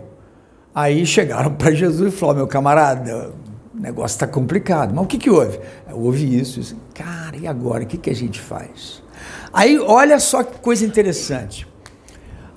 [0.73, 3.33] Aí chegaram para Jesus e falaram: meu camarada,
[3.73, 4.93] o negócio está complicado.
[4.93, 5.59] Mas o que, que houve?
[5.91, 6.77] Houve isso, isso.
[6.93, 7.83] Cara, e agora?
[7.83, 9.03] O que, que a gente faz?
[9.51, 11.67] Aí, olha só que coisa interessante.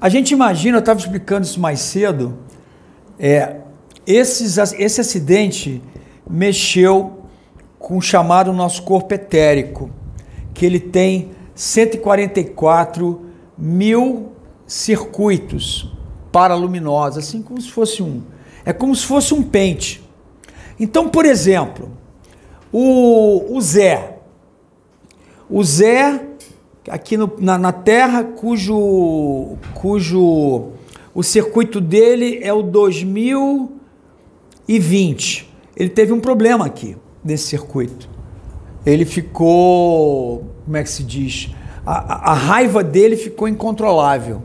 [0.00, 2.38] A gente imagina, eu estava explicando isso mais cedo,
[3.18, 3.57] é,
[4.07, 5.83] esses, esse acidente
[6.29, 7.24] mexeu
[7.79, 9.90] com o chamado nosso corpo etérico,
[10.52, 13.26] que ele tem 144
[13.57, 14.33] mil
[14.66, 15.92] circuitos
[16.33, 18.22] paraluminosos, assim como se fosse um.
[18.64, 20.02] É como se fosse um pente.
[20.79, 21.90] Então, por exemplo,
[22.72, 24.18] o, o Zé.
[25.48, 26.20] O Zé,
[26.90, 30.72] aqui no, na, na Terra, cujo, cujo
[31.16, 35.50] o circuito dele é o 2020.
[35.74, 38.07] Ele teve um problema aqui nesse circuito.
[38.85, 41.48] Ele ficou, como é que se diz?
[41.87, 44.42] A, a, a raiva dele ficou incontrolável.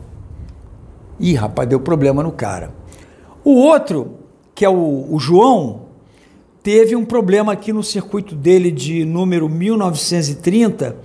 [1.20, 2.72] Ih, rapaz, deu problema no cara.
[3.44, 4.20] O outro,
[4.54, 5.88] que é o, o João,
[6.62, 10.96] teve um problema aqui no circuito dele de número 1930,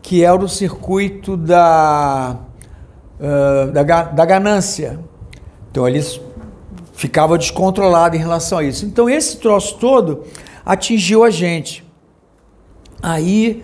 [0.00, 2.40] que era o circuito da,
[3.72, 4.98] da, da ganância.
[5.70, 6.00] Então ele
[6.92, 8.86] ficava descontrolado em relação a isso.
[8.86, 10.24] Então esse troço todo
[10.64, 11.84] atingiu a gente.
[13.02, 13.62] Aí,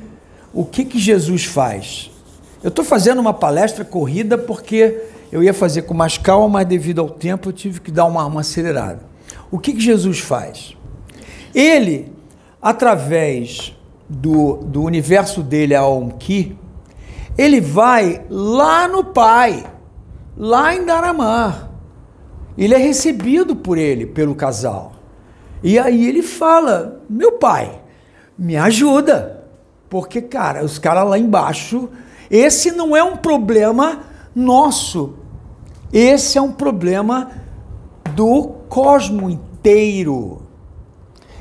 [0.52, 2.10] o que, que Jesus faz?
[2.62, 7.00] Eu estou fazendo uma palestra corrida porque eu ia fazer com mais calma, mas devido
[7.00, 9.00] ao tempo eu tive que dar uma, uma acelerada.
[9.50, 10.76] O que, que Jesus faz?
[11.54, 12.12] Ele,
[12.60, 13.74] através
[14.08, 16.56] do, do universo dele, a Onki,
[17.36, 19.64] ele vai lá no Pai,
[20.36, 21.70] lá em Daramar.
[22.56, 24.92] Ele é recebido por ele, pelo casal.
[25.62, 27.80] E aí ele fala: Meu pai,
[28.36, 29.44] me ajuda.
[29.88, 31.88] Porque, cara, os caras lá embaixo,
[32.30, 34.00] esse não é um problema
[34.34, 35.14] nosso.
[35.92, 37.30] Esse é um problema
[38.14, 40.42] do cosmo inteiro.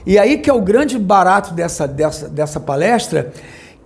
[0.06, 3.32] E aí que é o grande barato dessa, dessa, dessa palestra,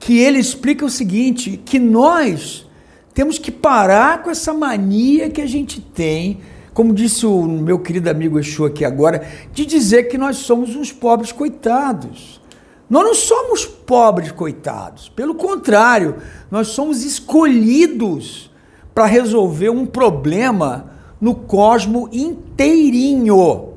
[0.03, 2.67] que ele explica o seguinte, que nós
[3.13, 6.41] temos que parar com essa mania que a gente tem
[6.73, 10.91] como disse o meu querido amigo Exu aqui agora, de dizer que nós somos uns
[10.91, 12.41] pobres coitados.
[12.89, 16.15] Nós não somos pobres coitados, pelo contrário,
[16.51, 18.51] nós somos escolhidos
[18.93, 23.72] para resolver um problema no cosmo inteirinho.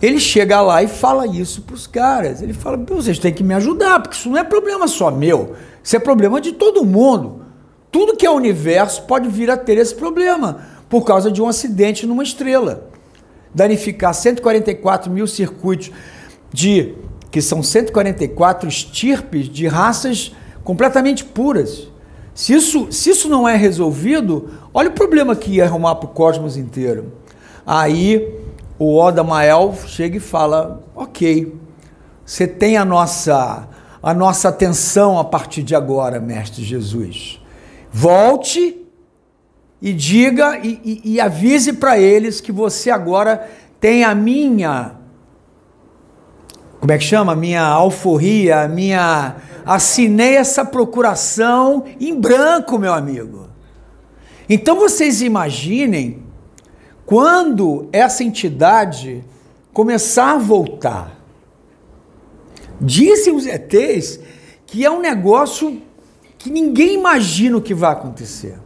[0.00, 2.42] Ele chega lá e fala isso para os caras.
[2.42, 5.96] Ele fala: vocês têm que me ajudar, porque isso não é problema só meu, isso
[5.96, 7.42] é problema de todo mundo.
[7.90, 12.06] Tudo que é universo pode vir a ter esse problema por causa de um acidente
[12.06, 12.90] numa estrela.
[13.54, 15.90] Danificar 144 mil circuitos
[16.52, 16.94] de
[17.30, 21.88] que são 144 estirpes de raças completamente puras.
[22.34, 26.12] Se isso, se isso não é resolvido, olha o problema que ia arrumar para o
[26.12, 27.12] cosmos inteiro.
[27.66, 28.45] Aí
[28.78, 31.54] o Oda Mael chega e fala: Ok,
[32.24, 33.68] você tem a nossa,
[34.02, 37.40] a nossa atenção a partir de agora, Mestre Jesus.
[37.92, 38.82] Volte
[39.80, 44.96] e diga e, e, e avise para eles que você agora tem a minha
[46.86, 47.32] como é que chama?
[47.32, 53.48] A minha alforria, a minha assinei essa procuração em branco, meu amigo.
[54.48, 56.22] Então vocês imaginem
[57.06, 59.24] quando essa entidade
[59.72, 61.16] começar a voltar.
[62.80, 64.20] Dizem os ETs
[64.66, 65.80] que é um negócio
[66.36, 68.58] que ninguém imagina o que vai acontecer.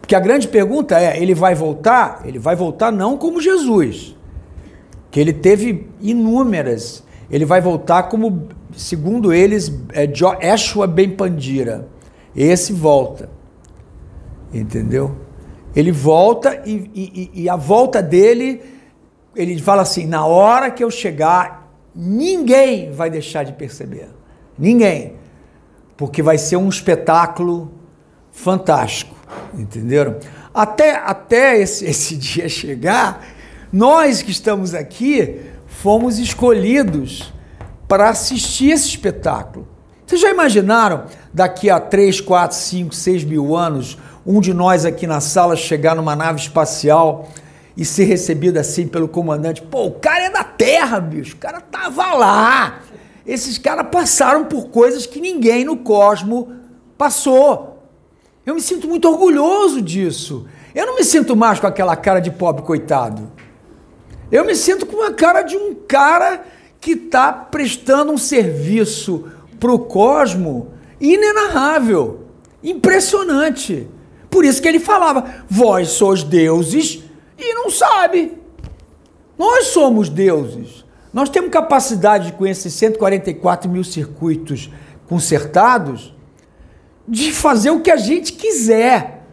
[0.00, 2.22] Porque a grande pergunta é: ele vai voltar?
[2.24, 4.16] Ele vai voltar não como Jesus,
[5.10, 7.04] que ele teve inúmeras.
[7.30, 11.88] Ele vai voltar como, segundo eles, é Joshua Ben Pandira.
[12.36, 13.30] Esse volta.
[14.52, 15.23] Entendeu?
[15.74, 18.62] Ele volta e, e, e a volta dele,
[19.34, 24.08] ele fala assim: na hora que eu chegar, ninguém vai deixar de perceber.
[24.58, 25.14] Ninguém.
[25.96, 27.72] Porque vai ser um espetáculo
[28.30, 29.14] fantástico.
[29.54, 30.18] Entenderam?
[30.52, 33.26] Até, até esse, esse dia chegar,
[33.72, 37.32] nós que estamos aqui fomos escolhidos
[37.88, 39.68] para assistir esse espetáculo.
[40.06, 45.06] Vocês já imaginaram daqui a 3, 4, 5, 6 mil anos, um de nós aqui
[45.06, 47.28] na sala chegar numa nave espacial
[47.76, 49.62] e ser recebido assim pelo comandante?
[49.62, 52.80] Pô, o cara é da Terra, bicho, o cara tava lá.
[53.26, 56.52] Esses caras passaram por coisas que ninguém no cosmo
[56.96, 57.82] passou.
[58.44, 60.46] Eu me sinto muito orgulhoso disso.
[60.74, 63.32] Eu não me sinto mais com aquela cara de pobre coitado.
[64.30, 66.44] Eu me sinto com a cara de um cara
[66.80, 72.26] que está prestando um serviço para o cosmo inenarrável,
[72.62, 73.88] impressionante.
[74.34, 77.04] Por isso que ele falava: vós sois deuses
[77.38, 78.36] e não sabe.
[79.38, 80.84] Nós somos deuses.
[81.12, 84.72] Nós temos capacidade de conhecer 144 mil circuitos
[85.08, 86.12] consertados
[87.06, 89.24] de fazer o que a gente quiser.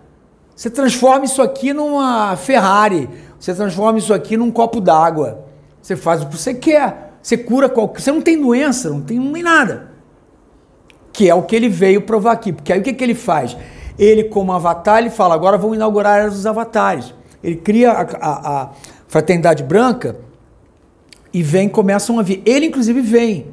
[0.56, 3.10] Você transforma isso aqui numa Ferrari,
[3.40, 5.46] você transforma isso aqui num copo d'água.
[5.82, 7.16] Você faz o que você quer.
[7.24, 8.02] Você cura qualquer.
[8.02, 9.90] Você não tem doença, não tem nem nada.
[11.12, 12.54] Que é o que ele veio provar aqui.
[12.54, 13.58] Porque aí o que, que ele faz?
[13.98, 17.14] Ele, como avatar, ele fala: agora vamos inaugurar a era dos avatares.
[17.44, 18.70] Ele cria a, a, a
[19.08, 20.18] fraternidade branca
[21.34, 22.42] e vem, começam a vir.
[22.46, 23.48] Ele, inclusive, vem.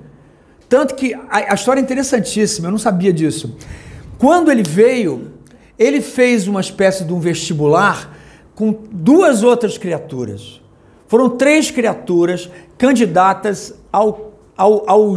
[0.69, 3.57] Tanto que a, a história é interessantíssima, eu não sabia disso.
[4.19, 5.33] Quando ele veio,
[5.79, 8.17] ele fez uma espécie de um vestibular
[8.55, 10.61] com duas outras criaturas.
[11.07, 15.17] Foram três criaturas candidatas ao, ao, ao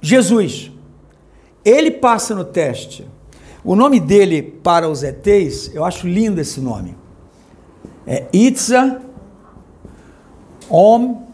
[0.00, 0.70] Jesus.
[1.64, 3.06] Ele passa no teste.
[3.64, 6.96] O nome dele para os ETs, eu acho lindo esse nome.
[8.06, 9.00] É Itza
[10.68, 11.28] Om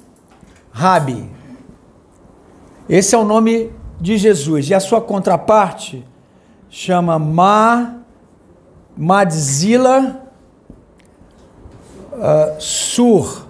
[0.70, 1.30] Rabi.
[2.88, 4.68] Esse é o nome de Jesus.
[4.68, 6.04] E a sua contraparte
[6.68, 7.96] chama Ma,
[8.96, 10.30] Madzila
[12.12, 13.46] uh, Sur.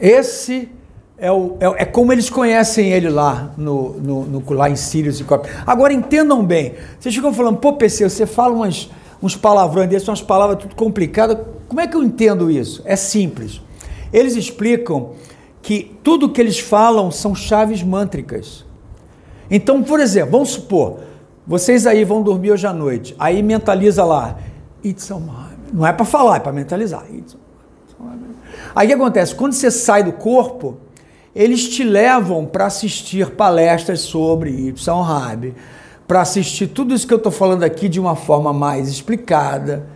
[0.00, 0.73] Esse
[1.16, 5.20] é, o, é, é, como eles conhecem ele lá, no, no, no lá em Sirius
[5.20, 5.48] e Cop.
[5.66, 8.90] Agora entendam bem, vocês ficam falando, pô, PC, você fala umas,
[9.22, 11.38] uns palavrões desses, umas palavras tudo complicadas.
[11.68, 12.82] Como é que eu entendo isso?
[12.84, 13.60] É simples.
[14.12, 15.12] Eles explicam
[15.62, 18.64] que tudo que eles falam são chaves mântricas.
[19.50, 21.00] Então, por exemplo, vamos supor,
[21.46, 24.38] vocês aí vão dormir hoje à noite, aí mentaliza lá,
[24.84, 25.20] it's a
[25.72, 27.04] Não é para falar, é para mentalizar.
[28.74, 29.34] Aí o que acontece?
[29.34, 30.78] Quando você sai do corpo,
[31.34, 35.54] eles te levam para assistir palestras sobre Y Rab,
[36.06, 39.86] para assistir tudo isso que eu estou falando aqui de uma forma mais explicada,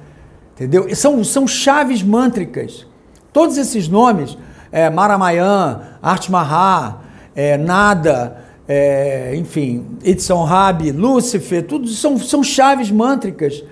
[0.54, 0.94] entendeu?
[0.96, 2.86] São, são chaves mântricas.
[3.32, 4.36] Todos esses nomes,
[4.72, 7.02] é, Maramayan, Art Maha,
[7.36, 13.62] é, Nada, é, enfim, Edson Rabi, Lúcifer, tudo são, são chaves mântricas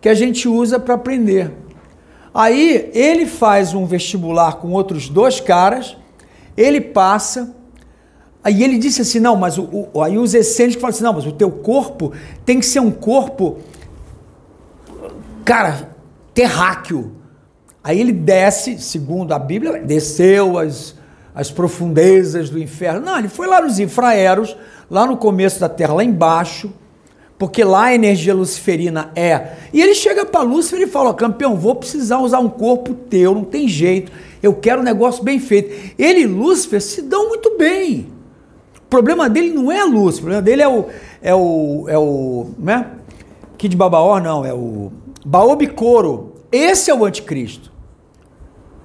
[0.00, 1.52] que a gente usa para aprender.
[2.34, 5.96] Aí ele faz um vestibular com outros dois caras,
[6.56, 7.54] ele passa,
[8.42, 11.26] aí ele disse assim, não, mas o, o aí os essênicos falam assim, não, mas
[11.26, 12.12] o teu corpo
[12.44, 13.58] tem que ser um corpo,
[15.44, 15.90] cara,
[16.34, 17.12] terráqueo.
[17.84, 20.94] Aí ele desce, segundo a Bíblia, desceu as
[21.34, 23.00] as profundezas do inferno.
[23.00, 24.56] Não, ele foi lá nos infraeros,
[24.90, 26.72] lá no começo da Terra, lá embaixo,
[27.38, 29.54] porque lá a energia luciferina é.
[29.72, 33.44] E ele chega para Lúcifer e fala: campeão, vou precisar usar um corpo teu, não
[33.44, 34.12] tem jeito,
[34.42, 35.94] eu quero um negócio bem feito.
[35.98, 38.08] Ele e Lúcifer se dão muito bem.
[38.76, 40.86] O problema dele não é Lúcifer, o problema dele é o.
[41.22, 41.84] É o.
[41.88, 42.90] É o né?
[43.56, 44.90] Kid Babaor, não, é o.
[45.24, 46.32] Baobicoro.
[46.50, 47.72] Esse é o anticristo.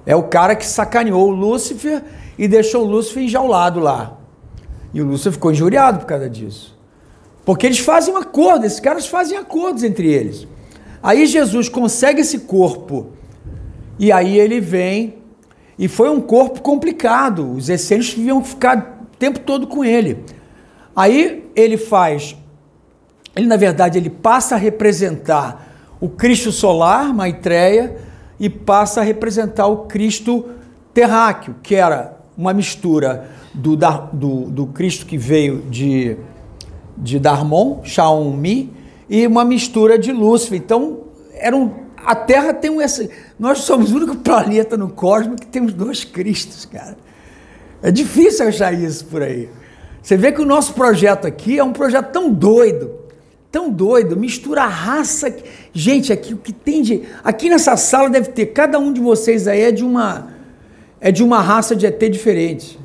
[0.06, 2.02] É o cara que sacaneou o Lúcifer
[2.38, 4.16] e deixou o Lúcifer enjaulado lá.
[4.94, 6.78] E o Lúcifer ficou injuriado por causa disso.
[7.44, 10.46] Porque eles fazem um acordo, esses caras fazem acordos entre eles.
[11.02, 13.08] Aí Jesus consegue esse corpo.
[13.98, 15.18] E aí ele vem
[15.78, 17.52] E foi um corpo complicado.
[17.52, 20.24] Os essênios deviam ficar o tempo todo com ele.
[20.94, 22.36] Aí ele faz,
[23.36, 27.96] ele na verdade ele passa a representar o Cristo solar, Maitreya,
[28.40, 30.46] e passa a representar o Cristo
[30.92, 33.76] terráqueo, que era uma mistura do,
[34.12, 36.16] do, do Cristo que veio de,
[36.96, 38.72] de Darmon, Shaomi,
[39.08, 40.58] e uma mistura de Lúcifer.
[40.58, 41.00] Então,
[41.34, 41.72] era um,
[42.04, 42.78] a Terra tem um.
[43.38, 46.96] Nós somos o único planeta no cosmos que tem os dois Cristos, cara.
[47.82, 49.48] É difícil achar isso por aí.
[50.02, 52.92] Você vê que o nosso projeto aqui é um projeto tão doido,
[53.52, 55.34] tão doido, mistura a raça.
[55.72, 57.02] Gente, aqui o que tem de.
[57.22, 60.28] Aqui nessa sala deve ter, cada um de vocês aí é de uma.
[61.00, 62.78] É de uma raça de ET diferente.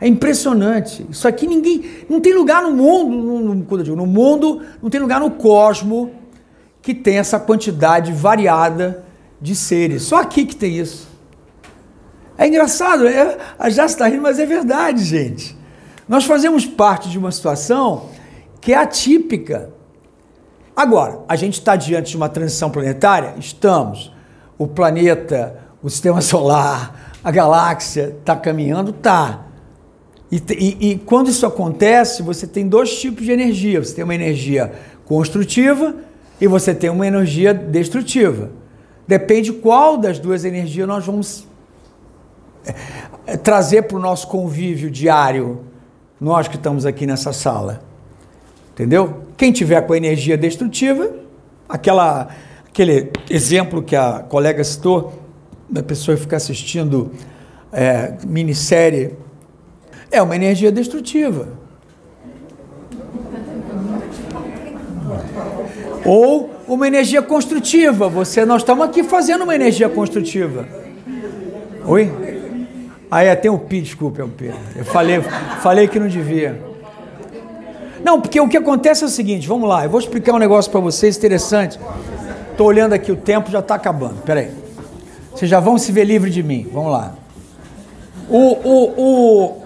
[0.00, 1.04] É impressionante.
[1.10, 1.84] Isso aqui ninguém.
[2.08, 6.21] Não tem lugar no mundo, no, no, no mundo, não tem lugar no cosmo
[6.82, 9.04] que tem essa quantidade variada
[9.40, 10.02] de seres.
[10.02, 11.08] Só aqui que tem isso.
[12.36, 15.56] É engraçado, é, a está rindo, mas é verdade, gente.
[16.08, 18.10] Nós fazemos parte de uma situação
[18.60, 19.70] que é atípica.
[20.74, 23.34] Agora, a gente está diante de uma transição planetária?
[23.38, 24.12] Estamos.
[24.58, 28.92] O planeta, o sistema solar, a galáxia está caminhando?
[28.92, 29.46] Tá.
[30.30, 33.84] E, e, e quando isso acontece, você tem dois tipos de energia.
[33.84, 34.72] Você tem uma energia
[35.04, 35.94] construtiva
[36.42, 38.50] e você tem uma energia destrutiva.
[39.06, 41.46] Depende qual das duas energias nós vamos
[43.24, 45.60] é, trazer para o nosso convívio diário,
[46.20, 47.84] nós que estamos aqui nessa sala.
[48.72, 49.22] Entendeu?
[49.36, 51.14] Quem tiver com a energia destrutiva,
[51.68, 52.30] aquela,
[52.66, 55.12] aquele exemplo que a colega citou,
[55.70, 57.12] da pessoa ficar assistindo
[57.72, 59.14] é, minissérie,
[60.10, 61.50] é uma energia destrutiva.
[66.04, 68.08] Ou uma energia construtiva.
[68.08, 70.66] Você, nós estamos aqui fazendo uma energia construtiva.
[71.84, 72.10] Oi?
[73.10, 74.52] Ah, é, tem um P, desculpa, é o P.
[74.74, 75.20] Eu falei,
[75.60, 76.58] falei que não devia.
[78.02, 80.70] Não, porque o que acontece é o seguinte, vamos lá, eu vou explicar um negócio
[80.70, 81.78] para vocês interessante.
[82.50, 84.22] Estou olhando aqui, o tempo já está acabando.
[84.22, 84.50] Peraí.
[85.30, 86.68] Vocês já vão se ver livre de mim.
[86.72, 87.14] Vamos lá.
[88.28, 89.62] O, o, o,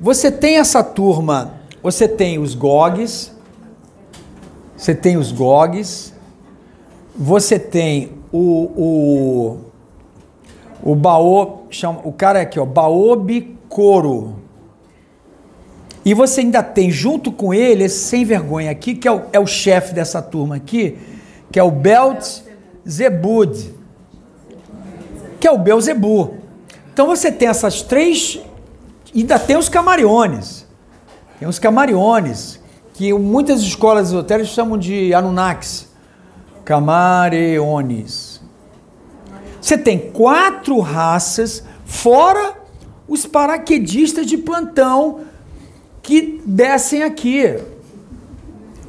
[0.00, 3.33] você tem essa turma, você tem os GOGs,
[4.76, 6.12] você tem os GOGs,
[7.16, 9.58] você tem o, o,
[10.82, 14.36] o Baô, chama, o cara aqui, ó, Baobi Coro.
[16.04, 19.40] E você ainda tem junto com ele esse sem vergonha aqui, que é o, é
[19.40, 20.98] o chefe dessa turma aqui,
[21.50, 22.40] que é o Belt
[22.86, 23.74] Zebud,
[25.40, 26.34] que é o Belzebu.
[26.92, 28.40] Então você tem essas três,
[29.14, 30.66] ainda tem os camariones.
[31.38, 32.60] Tem os camariones,
[32.94, 35.88] que muitas escolas esotéricas chamam de Anunnakis,
[36.64, 38.40] Camareones.
[39.60, 42.54] Você tem quatro raças, fora
[43.08, 45.22] os paraquedistas de plantão
[46.02, 47.58] que descem aqui.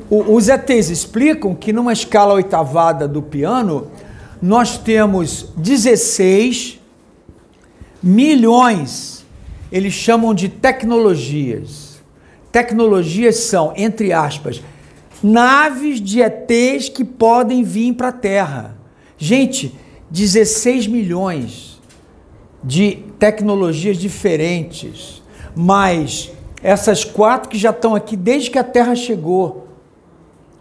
[0.08, 3.88] O, os ETs explicam que numa escala oitavada do piano,
[4.39, 6.80] nós temos 16
[8.03, 9.26] milhões,
[9.72, 11.84] eles chamam de tecnologias
[12.56, 14.64] tecnologias são, entre aspas,
[15.22, 18.78] naves de ETs que podem vir para a Terra.
[19.18, 19.78] Gente,
[20.10, 21.82] 16 milhões
[22.64, 25.22] de tecnologias diferentes,
[25.53, 26.32] mas
[26.64, 29.68] essas quatro que já estão aqui desde que a Terra chegou.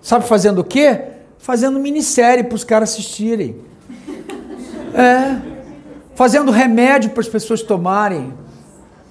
[0.03, 1.01] Sabe fazendo o quê?
[1.39, 3.55] Fazendo minissérie para os caras assistirem.
[4.95, 5.41] É.
[6.17, 8.35] Fazendo remédio para as pessoas tomarem.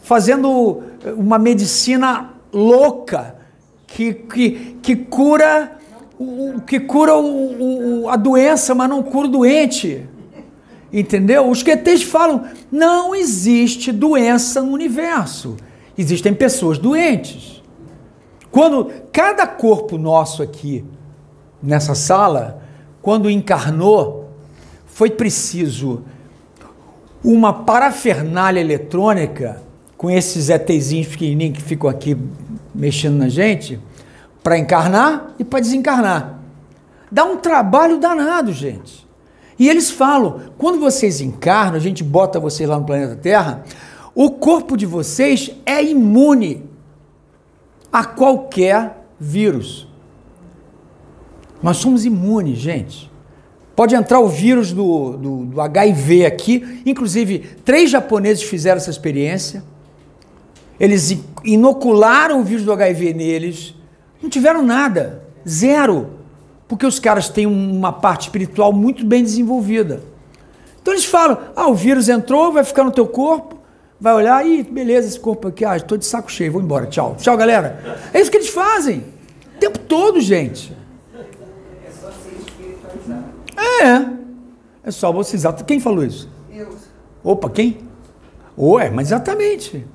[0.01, 0.83] Fazendo
[1.15, 3.35] uma medicina louca
[3.87, 5.77] que, que, que cura
[6.19, 10.07] o, que cura o, o, a doença, mas não cura o doente.
[10.91, 11.49] Entendeu?
[11.49, 15.57] Os QTs falam: não existe doença no universo.
[15.97, 17.61] Existem pessoas doentes.
[18.51, 20.85] Quando cada corpo nosso aqui,
[21.61, 22.61] nessa sala,
[23.01, 24.29] quando encarnou,
[24.85, 26.03] foi preciso
[27.23, 29.63] uma parafernália eletrônica
[30.03, 32.17] com esses ETzinhos pequenininhos que ficam aqui
[32.75, 33.79] mexendo na gente,
[34.43, 36.41] para encarnar e para desencarnar.
[37.09, 39.07] Dá um trabalho danado, gente.
[39.57, 43.63] E eles falam: quando vocês encarnam, a gente bota vocês lá no planeta Terra,
[44.13, 46.69] o corpo de vocês é imune
[47.89, 49.87] a qualquer vírus.
[51.61, 53.09] Nós somos imunes, gente.
[53.73, 56.81] Pode entrar o vírus do, do, do HIV aqui.
[56.85, 59.63] Inclusive, três japoneses fizeram essa experiência.
[60.83, 63.73] Eles inocularam o vírus do HIV neles,
[64.21, 66.09] não tiveram nada, zero,
[66.67, 70.03] porque os caras têm uma parte espiritual muito bem desenvolvida.
[70.81, 73.57] Então eles falam: ah, o vírus entrou, vai ficar no teu corpo,
[73.97, 77.15] vai olhar, e beleza, esse corpo aqui, ah, estou de saco cheio, vou embora, tchau.
[77.17, 78.01] Tchau, galera.
[78.13, 79.05] É isso que eles fazem.
[79.55, 80.75] O tempo todo, gente.
[81.15, 83.23] É só ser espiritualizado.
[83.55, 84.89] É.
[84.89, 85.63] É só você exato.
[85.63, 86.29] Quem falou isso?
[86.53, 86.75] Eu.
[87.23, 87.77] Opa, quem?
[88.57, 89.87] Ué, mas exatamente.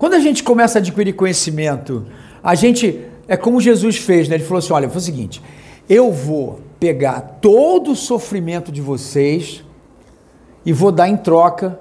[0.00, 2.06] Quando a gente começa a adquirir conhecimento,
[2.42, 3.04] a gente.
[3.28, 4.36] É como Jesus fez, né?
[4.36, 5.42] Ele falou assim: olha, foi o seguinte,
[5.86, 9.62] eu vou pegar todo o sofrimento de vocês
[10.64, 11.78] e vou dar em troca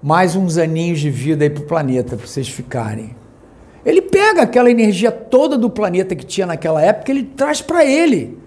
[0.00, 3.16] mais uns aninhos de vida aí para o planeta, para vocês ficarem.
[3.84, 8.38] Ele pega aquela energia toda do planeta que tinha naquela época, ele traz para ele.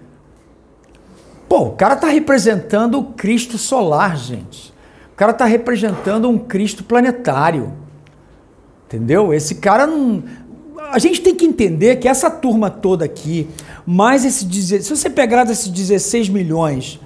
[1.46, 4.72] Pô, o cara está representando o Cristo solar, gente.
[5.12, 7.81] O cara está representando um Cristo planetário.
[8.92, 9.32] Entendeu?
[9.32, 10.22] Esse cara não.
[10.90, 13.48] A gente tem que entender que essa turma toda aqui,
[13.86, 14.44] mais esse.
[14.82, 17.00] Se você pegar esses 16 milhões,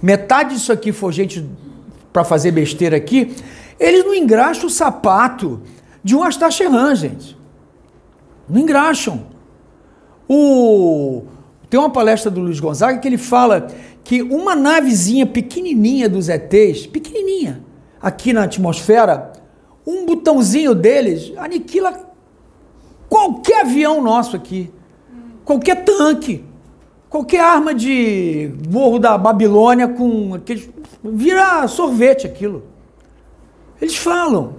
[0.00, 1.44] metade disso aqui for gente
[2.12, 3.34] para fazer besteira aqui,
[3.80, 5.60] eles não engraxam o sapato
[6.04, 7.36] de um Astacheran, gente.
[8.48, 9.26] Não engraxam.
[10.28, 11.24] O...
[11.68, 13.66] Tem uma palestra do Luiz Gonzaga que ele fala
[14.04, 17.60] que uma navezinha pequenininha dos ETs, pequenininha,
[18.00, 19.32] aqui na atmosfera,
[19.86, 22.12] um botãozinho deles aniquila
[23.08, 24.72] qualquer avião nosso aqui,
[25.44, 26.44] qualquer tanque,
[27.08, 30.68] qualquer arma de morro da Babilônia com aqueles,
[31.02, 32.64] vira sorvete aquilo.
[33.80, 34.54] Eles falam.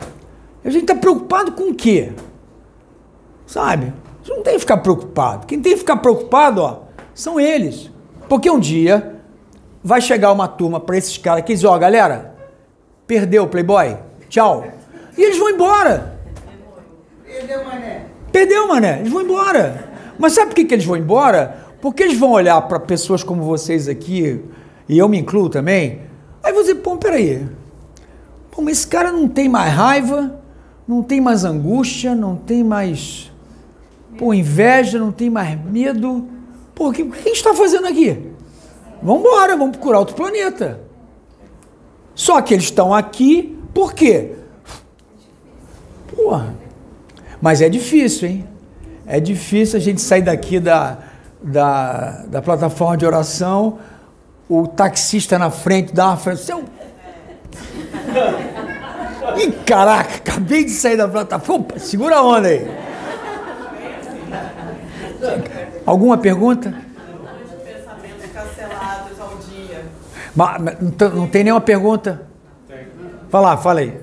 [0.63, 2.11] A gente está preocupado com o quê?
[3.45, 3.93] Sabe?
[4.23, 5.45] Você não tem que ficar preocupado.
[5.45, 6.79] Quem tem que ficar preocupado, ó,
[7.13, 7.91] são eles.
[8.27, 9.19] Porque um dia
[9.83, 12.35] vai chegar uma turma para esses caras que dizem, ó, galera,
[13.05, 13.97] perdeu o Playboy,
[14.29, 14.65] tchau.
[15.17, 16.19] E eles vão embora.
[17.23, 18.05] Perdeu, mané.
[18.31, 19.89] Perdeu, mané, eles vão embora.
[20.17, 21.65] Mas sabe por que, que eles vão embora?
[21.81, 24.43] Porque eles vão olhar para pessoas como vocês aqui,
[24.87, 26.01] e eu me incluo também,
[26.43, 27.45] aí você, pô, peraí.
[28.51, 30.39] Pô, mas esse cara não tem mais raiva,
[30.87, 33.31] não tem mais angústia, não tem mais
[34.17, 36.27] pô, inveja, não tem mais medo.
[36.73, 38.31] Pô, o que, que a gente está fazendo aqui?
[39.01, 40.81] Vamos embora, vamos procurar outro planeta.
[42.13, 44.35] Só que eles estão aqui, por quê?
[46.13, 46.53] Porra.
[47.41, 48.47] Mas é difícil, hein?
[49.05, 50.97] É difícil a gente sair daqui da,
[51.41, 53.77] da, da plataforma de oração,
[54.49, 56.41] o taxista na frente dá uma frente.
[56.41, 56.63] Seu...
[59.37, 61.65] Ih, caraca, acabei de sair da plataforma.
[61.77, 62.65] Segura a onda aí.
[65.85, 66.73] Alguma pergunta?
[67.63, 69.83] Pensamentos cancelados ao dia.
[70.35, 72.21] Ma- ma- Não tem- não tem nenhuma pergunta?
[73.29, 73.99] Fala, fala aí.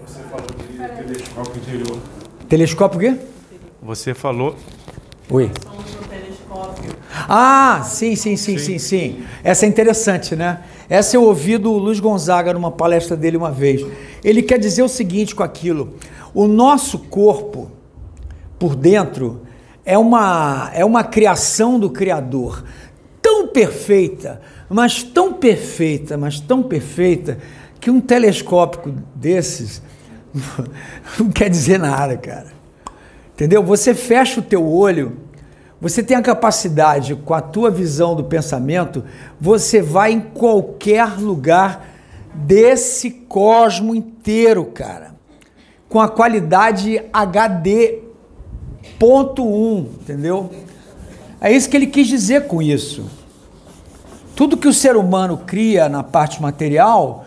[1.33, 1.99] Telescópio interior.
[2.47, 3.19] Telescópio o quê?
[3.83, 4.55] Você falou.
[5.31, 5.51] Oi.
[7.27, 9.25] Ah, sim, sim, sim, sim, sim.
[9.43, 10.63] Essa é interessante, né?
[10.91, 13.87] Essa eu ouvi do Luiz Gonzaga numa palestra dele uma vez.
[14.23, 15.95] Ele quer dizer o seguinte com aquilo:
[16.35, 17.71] o nosso corpo,
[18.59, 19.41] por dentro,
[19.87, 22.63] é uma, é uma criação do Criador
[23.23, 27.39] tão perfeita, mas tão perfeita, mas tão perfeita,
[27.81, 29.81] que um telescópio desses
[31.19, 32.53] não quer dizer nada, cara.
[33.35, 33.63] Entendeu?
[33.63, 35.17] Você fecha o teu olho,
[35.81, 39.05] você tem a capacidade, com a tua visão do pensamento,
[39.41, 41.89] você vai em qualquer lugar
[42.35, 45.15] desse cosmo inteiro, cara.
[45.89, 48.01] Com a qualidade HD
[48.99, 50.51] ponto um, entendeu?
[51.41, 53.05] É isso que ele quis dizer com isso.
[54.37, 57.22] Tudo que o ser humano cria na parte material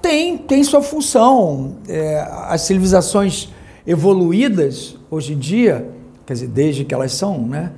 [0.00, 1.76] tem, tem sua função.
[1.88, 3.50] É, as civilizações
[3.86, 5.90] evoluídas hoje em dia,
[6.26, 7.72] quer dizer, desde que elas são, né?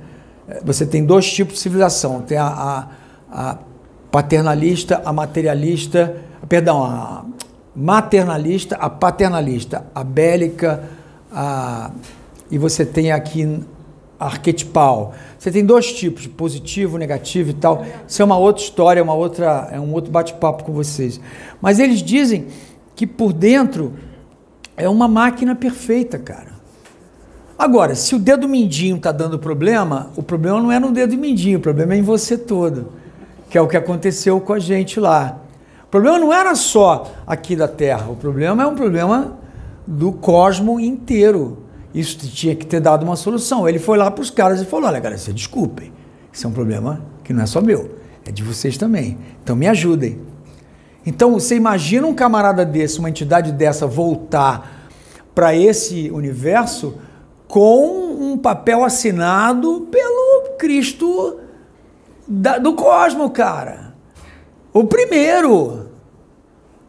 [0.47, 2.21] é, Você tem dois tipos de civilização.
[2.21, 2.87] Tem a, a-
[3.33, 3.57] a
[4.11, 6.15] paternalista, a materialista,
[6.49, 7.23] perdão, a
[7.73, 10.83] maternalista, a paternalista, a bélica,
[11.31, 11.91] a,
[12.49, 13.63] e você tem aqui
[14.21, 15.13] arquetipal.
[15.37, 17.83] Você tem dois tipos, positivo, negativo e tal.
[18.07, 21.19] Isso é uma outra história, uma outra, é um outro bate-papo com vocês.
[21.59, 22.47] Mas eles dizem
[22.95, 23.93] que por dentro
[24.77, 26.51] é uma máquina perfeita, cara.
[27.57, 31.57] Agora, se o dedo mindinho está dando problema, o problema não é no dedo mindinho,
[31.57, 32.91] o problema é em você todo,
[33.49, 35.39] que é o que aconteceu com a gente lá.
[35.83, 39.37] O problema não era só aqui da Terra, o problema é um problema
[39.85, 41.70] do cosmo inteiro.
[41.93, 43.67] Isso tinha que ter dado uma solução.
[43.67, 45.91] Ele foi lá para os caras e falou: Olha, galera, vocês desculpem,
[46.31, 49.17] isso é um problema que não é só meu, é de vocês também.
[49.43, 50.19] Então me ajudem.
[51.05, 54.89] Então você imagina um camarada desse, uma entidade dessa, voltar
[55.33, 56.95] para esse universo
[57.47, 61.39] com um papel assinado pelo Cristo
[62.27, 63.93] da- do cosmo, cara.
[64.73, 65.87] O primeiro.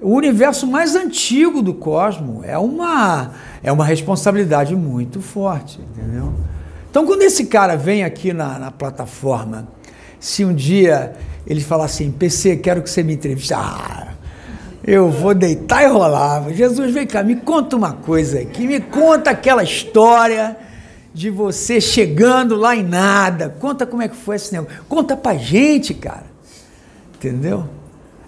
[0.00, 2.44] o universo mais antigo do cosmos.
[2.44, 3.30] É uma,
[3.62, 6.32] é uma responsabilidade muito forte, entendeu?
[6.90, 9.68] Então, quando esse cara vem aqui na, na plataforma,
[10.18, 11.14] se um dia
[11.46, 14.14] ele falar assim, PC, quero que você me entreviste, ah,
[14.84, 16.50] eu vou deitar e rolar.
[16.52, 20.56] Jesus, vem cá, me conta uma coisa aqui, me conta aquela história
[21.14, 23.48] de você chegando lá em nada.
[23.60, 24.76] Conta como é que foi esse negócio.
[24.88, 26.26] Conta pra gente, cara.
[27.14, 27.64] Entendeu?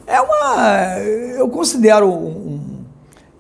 [0.07, 0.99] É uma.
[1.37, 2.85] Eu considero um,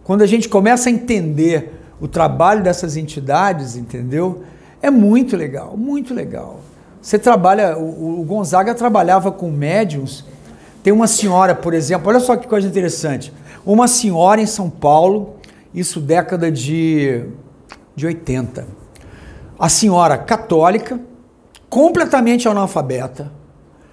[0.02, 4.42] quando a gente começa a entender o trabalho dessas entidades, entendeu?
[4.82, 6.60] É muito legal, muito legal.
[7.00, 10.24] Você trabalha, o, o Gonzaga trabalhava com médiums.
[10.82, 13.32] Tem uma senhora, por exemplo, olha só que coisa interessante.
[13.64, 15.36] Uma senhora em São Paulo,
[15.74, 17.24] isso década de,
[17.96, 18.66] de 80.
[19.58, 21.00] A senhora católica,
[21.68, 23.30] completamente analfabeta,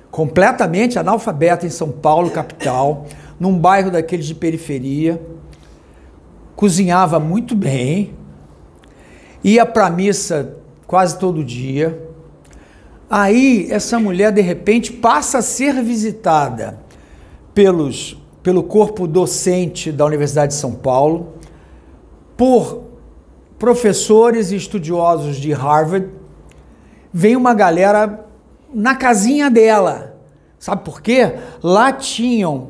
[0.10, 3.06] completamente analfabeta em São Paulo, capital,
[3.40, 5.22] num bairro daqueles de periferia,
[6.62, 8.14] cozinhava muito bem,
[9.44, 12.08] ia para a missa quase todo dia.
[13.10, 16.78] Aí essa mulher de repente passa a ser visitada
[17.52, 21.34] pelos, pelo corpo docente da Universidade de São Paulo,
[22.38, 22.84] por
[23.58, 26.10] professores e estudiosos de Harvard.
[27.12, 28.24] Vem uma galera
[28.72, 30.16] na casinha dela.
[30.60, 31.38] Sabe por quê?
[31.64, 32.68] Lá tinham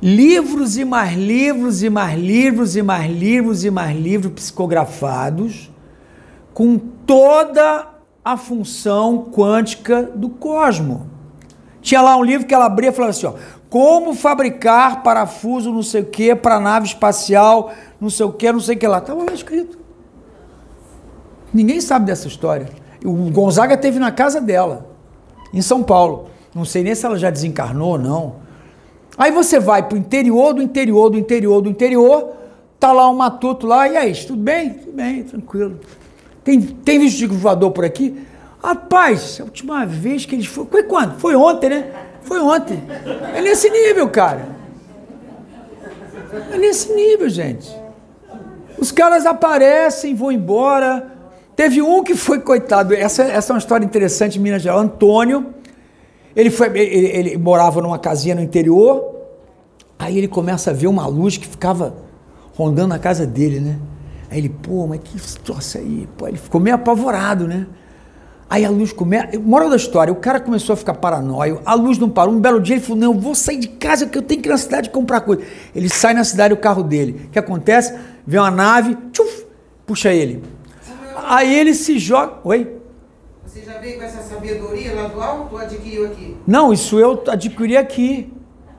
[0.00, 5.70] livros e mais livros e mais livros e mais livros e mais livros psicografados
[6.54, 7.88] com toda
[8.24, 11.08] a função quântica do cosmo.
[11.80, 13.34] Tinha lá um livro que ela abria e falava assim, ó,
[13.70, 18.60] como fabricar parafuso não sei o que para nave espacial, não sei o que, não
[18.60, 18.98] sei o que lá.
[18.98, 19.78] Estava lá escrito.
[21.52, 22.68] Ninguém sabe dessa história.
[23.04, 24.90] O Gonzaga teve na casa dela,
[25.52, 26.28] em São Paulo.
[26.54, 28.47] Não sei nem se ela já desencarnou ou não.
[29.18, 32.36] Aí você vai para o interior do interior do interior do interior,
[32.78, 34.74] tá lá um matuto lá, e aí, tudo bem?
[34.74, 35.80] Tudo bem, tranquilo.
[36.44, 38.16] Tem, tem visto voador por aqui?
[38.62, 40.68] Rapaz, a última vez que eles foram.
[40.70, 41.18] Foi quando?
[41.18, 41.92] Foi ontem, né?
[42.22, 42.82] Foi ontem.
[43.34, 44.48] É nesse nível, cara.
[46.52, 47.68] É nesse nível, gente.
[48.78, 51.10] Os caras aparecem, vão embora.
[51.56, 54.80] Teve um que foi, coitado, essa, essa é uma história interessante em Minas Gerais.
[54.80, 55.54] Antônio,
[56.38, 59.12] ele, foi, ele, ele morava numa casinha no interior,
[59.98, 61.96] aí ele começa a ver uma luz que ficava
[62.54, 63.76] rondando a casa dele, né?
[64.30, 66.08] Aí ele, pô, mas que situação aí?
[66.16, 67.66] Pô, ele ficou meio apavorado, né?
[68.48, 69.36] Aí a luz começa.
[69.40, 72.32] Moral da história, o cara começou a ficar paranoico, a luz não parou.
[72.32, 74.48] Um belo dia ele falou: Não, eu vou sair de casa que eu tenho que
[74.48, 75.42] ir na cidade comprar coisa.
[75.74, 77.22] Ele sai na cidade o carro dele.
[77.26, 77.98] O que acontece?
[78.24, 79.44] Vem uma nave, tchuf,
[79.84, 80.40] puxa ele.
[81.26, 82.34] Aí ele se joga.
[82.44, 82.77] Oi?
[83.58, 86.36] Você já veio com essa sabedoria lá do alto ou adquiriu aqui?
[86.46, 88.32] Não, isso eu adquiri aqui.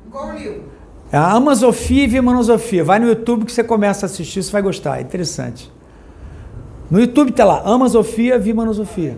[0.10, 0.64] Qual livro?
[1.12, 2.82] É a Amazofia e Vimanosofia.
[2.82, 5.00] Vai no YouTube que você começa a assistir, você vai gostar.
[5.00, 5.70] É interessante.
[6.90, 9.18] No YouTube tá lá, Amazofia, Vimanosofia.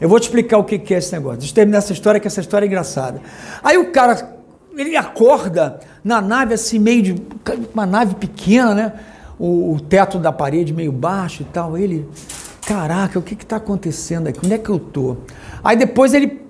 [0.00, 1.38] Eu vou te explicar o que é esse negócio.
[1.38, 3.20] Deixa eu terminar essa história, que essa história é engraçada.
[3.64, 4.36] Aí o cara,
[4.76, 7.22] ele acorda na nave assim, meio de.
[7.74, 8.92] Uma nave pequena, né?
[9.36, 11.76] O, o teto da parede meio baixo e tal.
[11.76, 12.08] Ele,
[12.66, 14.40] caraca, o que está acontecendo aqui?
[14.44, 15.18] Onde é que eu tô?
[15.62, 16.42] Aí depois ele,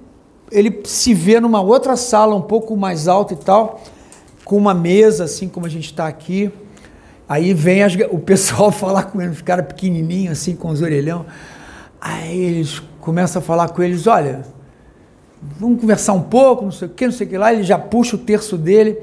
[0.51, 3.83] ele se vê numa outra sala um pouco mais alta e tal,
[4.43, 6.51] com uma mesa, assim como a gente está aqui.
[7.29, 11.27] Aí vem as, o pessoal falar com ele, os caras pequenininhos, assim, com os orelhão.
[12.01, 14.43] Aí eles começam a falar com eles, olha,
[15.43, 17.53] vamos conversar um pouco, não sei o que, não sei o que lá.
[17.53, 18.99] Ele já puxa o terço dele.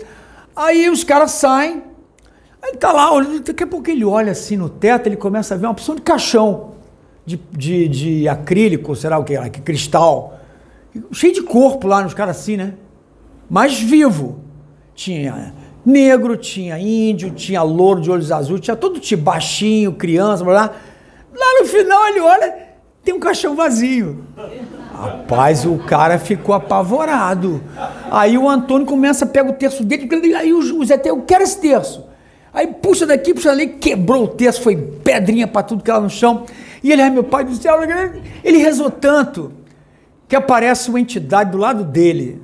[0.55, 1.84] Aí os caras saem.
[2.64, 3.09] Ele tá lá,
[3.45, 6.01] daqui a pouco ele olha assim no teto, ele começa a ver uma opção de
[6.01, 6.74] caixão
[7.26, 9.38] de, de, de acrílico, será o que?
[9.61, 10.39] Cristal.
[11.11, 12.74] Cheio de corpo lá nos caras assim, né?
[13.49, 14.39] Mas vivo.
[14.95, 15.53] Tinha
[15.86, 20.76] negro, tinha índio, tinha louro de olhos azuis, tinha todo tipo, baixinho, criança, blá, blá.
[21.36, 22.55] Lá no final ele olha,
[23.03, 24.24] tem um caixão vazio.
[24.93, 27.61] Rapaz, o cara ficou apavorado.
[28.11, 32.05] Aí o Antônio começa, pega o terço dele, aí o Zé eu quero esse terço.
[32.53, 36.09] Aí puxa daqui, puxa dali, quebrou o terço, foi pedrinha para tudo que era no
[36.09, 36.45] chão.
[36.84, 37.79] E ele, ai meu pai do céu,
[38.43, 39.53] ele rezou tanto
[40.27, 42.41] que aparece uma entidade do lado dele,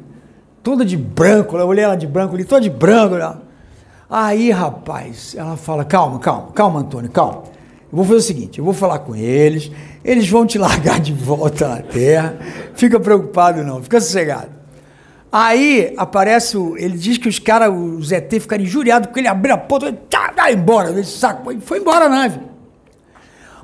[0.63, 3.15] toda de branco, eu olhei ela de branco ali, toda de branco.
[3.15, 3.35] Né?
[4.09, 7.43] Aí, rapaz, ela fala: calma, calma, calma, Antônio, calma.
[7.91, 9.71] Eu vou fazer o seguinte: eu vou falar com eles,
[10.05, 12.37] eles vão te largar de volta na terra.
[12.75, 14.59] Fica preocupado, não, fica sossegado.
[15.31, 19.53] Aí aparece, o, ele diz que os caras, os ET, ficaram injuriados porque ele abriu
[19.53, 19.95] a porta e
[20.35, 21.43] vai embora, desse saco.
[21.61, 22.48] Foi embora a nave.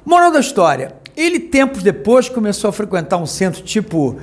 [0.06, 4.20] Moral da história: ele, tempos depois, começou a frequentar um centro tipo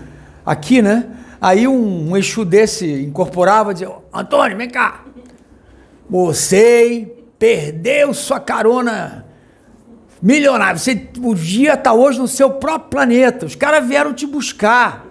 [0.46, 1.08] aqui, né?
[1.40, 5.04] Aí um, um Exu desse incorporava e dizia: Antônio, vem cá.
[6.08, 9.26] Você perdeu sua carona
[10.22, 10.78] milionário.
[10.78, 13.44] Você podia estar hoje no seu próprio planeta.
[13.44, 15.06] Os caras vieram te buscar.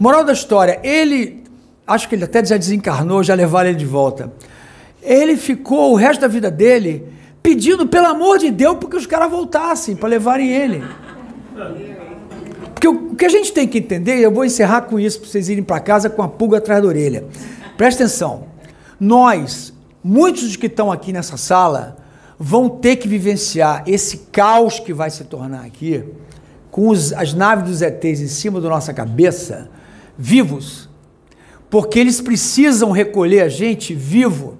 [0.00, 1.44] Moral da história, ele,
[1.86, 4.32] acho que ele até já desencarnou, já levaram ele de volta.
[5.00, 7.06] Ele ficou o resto da vida dele
[7.44, 10.82] pedindo, pelo amor de Deus, porque os caras voltassem para levarem ele.
[12.72, 15.50] Porque o, que a gente tem que entender, eu vou encerrar com isso para vocês
[15.50, 17.26] irem para casa com a pulga atrás da orelha.
[17.76, 18.46] Presta atenção.
[18.98, 21.98] Nós, muitos dos que estão aqui nessa sala,
[22.38, 26.02] vão ter que vivenciar esse caos que vai se tornar aqui,
[26.70, 29.68] com os, as naves dos ETs em cima da nossa cabeça,
[30.16, 30.88] vivos,
[31.68, 34.56] porque eles precisam recolher a gente vivo.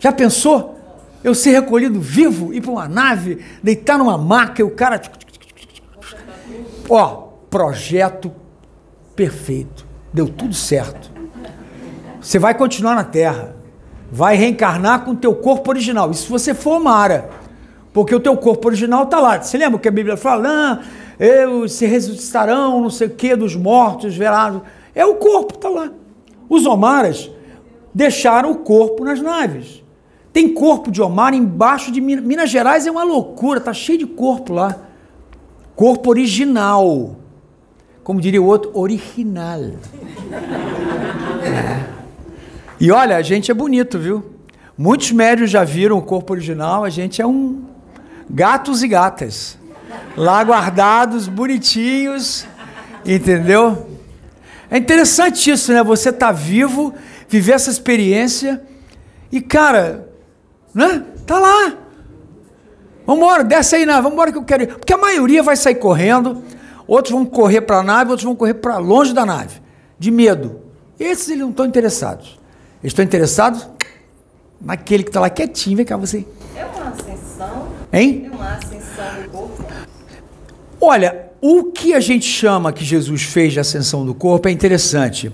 [0.00, 0.77] Já pensou?
[1.22, 5.00] Eu ser recolhido vivo, ir para uma nave, deitar numa maca e o cara.
[6.88, 8.32] Ó, projeto
[9.16, 9.86] perfeito.
[10.12, 11.10] Deu tudo certo.
[12.20, 13.56] Você vai continuar na Terra.
[14.10, 16.10] Vai reencarnar com o teu corpo original.
[16.10, 17.28] Isso se você for Mara.
[17.92, 19.40] Porque o teu corpo original está lá.
[19.42, 20.48] Você lembra que a Bíblia fala?
[20.48, 20.80] Ah,
[21.18, 24.62] eu, se ressuscitarão, não sei o que, dos mortos, velados.
[24.94, 25.90] É o corpo, está lá.
[26.48, 27.30] Os Omaras
[27.92, 29.82] deixaram o corpo nas naves.
[30.32, 32.24] Tem corpo de Omar embaixo de Minas.
[32.24, 34.76] Minas Gerais é uma loucura, tá cheio de corpo lá.
[35.74, 37.16] Corpo original.
[38.04, 39.60] Como diria o outro, original.
[41.42, 41.84] É.
[42.80, 44.24] E olha, a gente é bonito, viu?
[44.76, 47.64] Muitos médios já viram o corpo original, a gente é um
[48.30, 49.58] gatos e gatas.
[50.16, 52.46] Lá guardados, bonitinhos,
[53.04, 53.88] entendeu?
[54.70, 55.82] É interessante isso, né?
[55.82, 56.94] Você tá vivo,
[57.28, 58.62] viver essa experiência
[59.32, 60.07] e, cara,
[60.74, 61.04] né?
[61.26, 61.74] Tá lá.
[63.06, 64.00] Vambora, desce aí, né?
[64.00, 64.66] Vambora que eu quero ir.
[64.66, 66.42] Porque a maioria vai sair correndo,
[66.86, 69.62] outros vão correr para a nave, outros vão correr para longe da nave,
[69.98, 70.60] de medo.
[70.98, 72.38] Esses eles não estão interessados.
[72.82, 73.68] Eles estão interessados
[74.60, 76.26] naquele que está lá quietinho, vem cá você.
[76.54, 77.68] É uma ascensão?
[77.92, 78.30] Hein?
[78.30, 79.64] É uma ascensão do corpo?
[80.80, 85.32] Olha, o que a gente chama que Jesus fez de ascensão do corpo é interessante.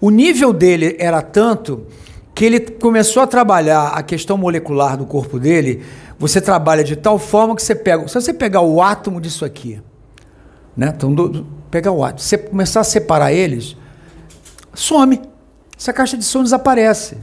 [0.00, 1.86] O nível dele era tanto
[2.34, 5.84] que ele começou a trabalhar a questão molecular do corpo dele.
[6.18, 8.06] Você trabalha de tal forma que você pega.
[8.08, 9.80] Se você pegar o átomo disso aqui,
[10.76, 10.92] né?
[10.94, 13.76] Então, do, pegar o átomo, você começar a separar eles,
[14.74, 15.20] some.
[15.76, 17.16] Essa caixa de som desaparece.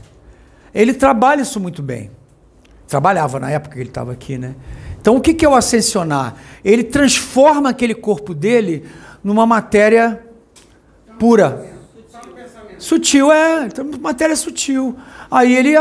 [0.74, 2.10] Ele trabalha isso muito bem.
[2.88, 4.56] Trabalhava na época que ele estava aqui, né?
[5.00, 6.34] Então, o que é o ascensionar?
[6.64, 8.84] Ele transforma aquele corpo dele
[9.22, 10.20] numa matéria
[11.18, 11.77] pura.
[12.78, 13.66] Sutil, é.
[13.66, 14.96] Então, matéria sutil.
[15.30, 15.74] Aí ele,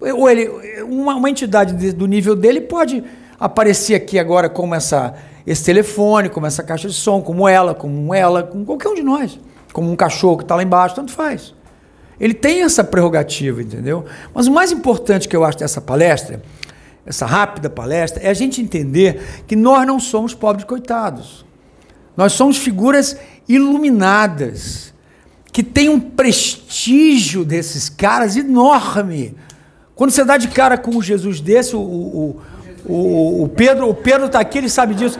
[0.00, 0.48] ou ele
[0.82, 3.02] uma, uma entidade de, do nível dele pode
[3.38, 5.14] aparecer aqui agora como essa,
[5.46, 9.02] esse telefone, como essa caixa de som, como ela, como ela, como qualquer um de
[9.02, 9.38] nós.
[9.72, 11.54] Como um cachorro que está lá embaixo, tanto faz.
[12.18, 14.04] Ele tem essa prerrogativa, entendeu?
[14.34, 16.42] Mas o mais importante que eu acho dessa palestra,
[17.06, 21.44] essa rápida palestra, é a gente entender que nós não somos pobres coitados.
[22.16, 23.16] Nós somos figuras
[23.48, 24.92] iluminadas
[25.52, 29.34] que tem um prestígio desses caras enorme.
[29.94, 32.40] Quando você dá de cara com um Jesus desse, o, o,
[32.86, 35.18] o, o Pedro, o Pedro está aqui, ele sabe disso.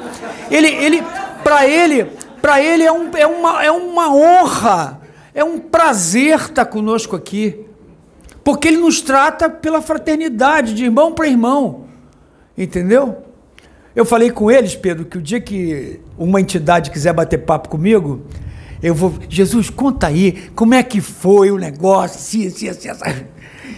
[0.51, 1.03] Ele, ele,
[1.43, 2.05] para ele,
[2.41, 5.01] para ele é, um, é, uma, é uma honra,
[5.35, 7.65] é um prazer estar tá conosco aqui,
[8.45, 11.87] porque ele nos trata pela fraternidade, de irmão para irmão,
[12.57, 13.25] entendeu?
[13.95, 18.23] Eu falei com eles, Pedro, que o dia que uma entidade quiser bater papo comigo,
[18.83, 22.89] eu vou, Jesus, conta aí, como é que foi o negócio, se, se, se,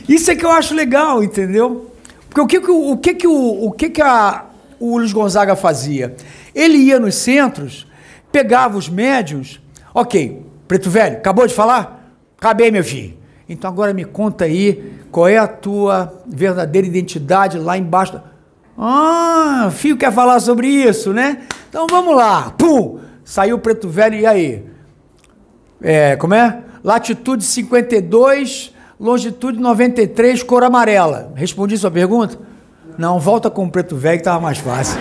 [0.08, 1.90] Isso é que eu acho legal, entendeu?
[2.28, 4.46] Porque o que, que, o, que, que, o, o, que, que a,
[4.78, 6.14] o Luiz Gonzaga fazia?
[6.54, 7.86] Ele ia nos centros,
[8.30, 9.60] pegava os médios,
[9.94, 12.14] ok, Preto Velho, acabou de falar?
[12.38, 13.18] Acabei, meu filho.
[13.48, 18.20] Então agora me conta aí qual é a tua verdadeira identidade lá embaixo.
[18.78, 21.42] Ah, filho quer falar sobre isso, né?
[21.68, 22.50] Então vamos lá.
[22.52, 23.00] Pum!
[23.24, 24.69] Saiu o Preto Velho, e aí?
[25.82, 26.58] É, como é?
[26.82, 31.32] Latitude 52, longitude 93, cor amarela.
[31.34, 32.38] Respondi sua pergunta?
[32.98, 34.98] Não, volta com o preto velho que estava mais fácil.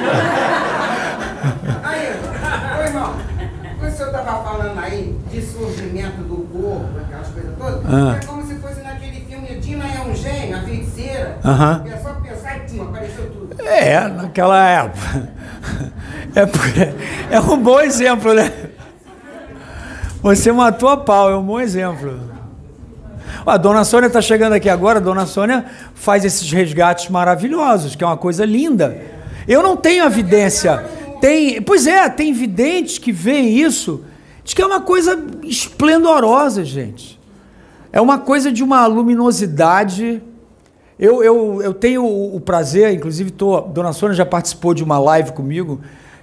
[1.84, 2.10] Aí,
[2.80, 3.14] ô irmão,
[3.80, 8.20] quando o senhor estava falando aí de surgimento do corpo, aquelas coisas todas, Ah.
[8.22, 11.38] é como se fosse naquele filme Dina é um gênio, a feiticeira.
[11.44, 11.84] Aham.
[11.92, 13.62] É só pensar e pum, apareceu tudo.
[13.62, 15.30] É, naquela época.
[16.36, 18.52] É, é um bom exemplo, né?
[20.22, 22.20] Você matou a pau, é um bom exemplo.
[23.46, 25.66] A dona Sônia está chegando aqui agora, a dona Sônia
[25.96, 29.02] faz esses resgates maravilhosos, que é uma coisa linda.
[29.48, 30.86] Eu não tenho evidência.
[31.22, 34.04] Tem, pois é, tem videntes que veem isso,
[34.44, 37.18] diz que é uma coisa esplendorosa, gente.
[37.92, 40.22] É uma coisa de uma luminosidade
[41.00, 45.00] Eu, eu, eu tenho o, o prazer, inclusive, tô, Dona Sônia já participou de uma
[45.00, 45.80] live comigo.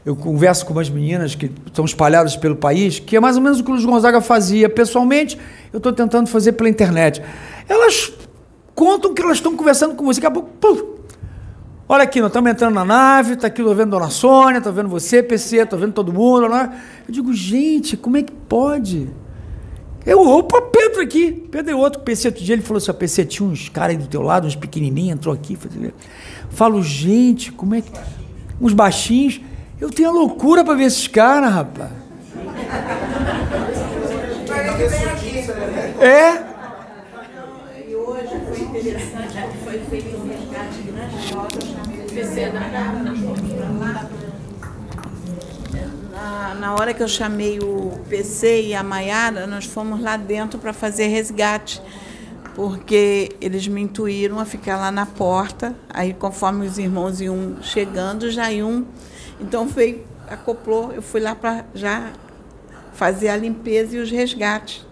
[0.07, 3.59] Eu converso com umas meninas que estão espalhadas pelo país, que é mais ou menos
[3.59, 5.37] o que o Luiz Gonzaga fazia pessoalmente,
[5.73, 7.21] eu estou tentando fazer pela internet.
[7.69, 8.13] Elas
[8.73, 10.97] contam que elas estão conversando com você, daqui a pouco,
[11.89, 14.89] Olha aqui, nós estamos entrando na nave, está aqui, estou vendo Dona Sônia, estou vendo
[14.89, 16.49] você, PC, estou vendo todo mundo.
[16.49, 16.81] Né?
[17.09, 19.09] Eu digo, gente, como é que pode?
[20.05, 21.33] Eu, opa, Pedro aqui.
[21.51, 22.01] Pedro é outro.
[22.03, 24.55] PC, outro dia ele falou assim: PC, tinha uns caras aí do teu lado, uns
[24.55, 25.59] pequenininhos, entrou aqui.
[26.51, 27.91] Falo, gente, como é que.
[28.61, 29.41] Uns baixinhos.
[29.79, 31.91] Eu tenho a loucura para ver esses caras, rapaz.
[36.01, 36.43] É?
[37.89, 40.87] E hoje foi interessante porque foi feito um resgate.
[42.15, 42.51] PC
[46.13, 50.59] na, na hora que eu chamei o PC e a Maiara, nós fomos lá dentro
[50.59, 51.83] para fazer resgate
[52.55, 55.77] porque eles me intuíram a ficar lá na porta.
[55.91, 58.87] Aí, conforme os irmãos iam chegando, já iam
[59.41, 62.13] então veio, acoplou, eu fui lá para já
[62.95, 64.87] fazer a limpeza e os resgates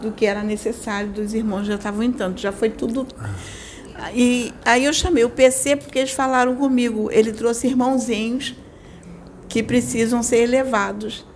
[0.00, 3.06] do que era necessário dos irmãos já estavam entrando, já foi tudo.
[4.14, 8.54] E aí eu chamei o PC porque eles falaram comigo, ele trouxe irmãozinhos
[9.48, 11.26] que precisam ser elevados.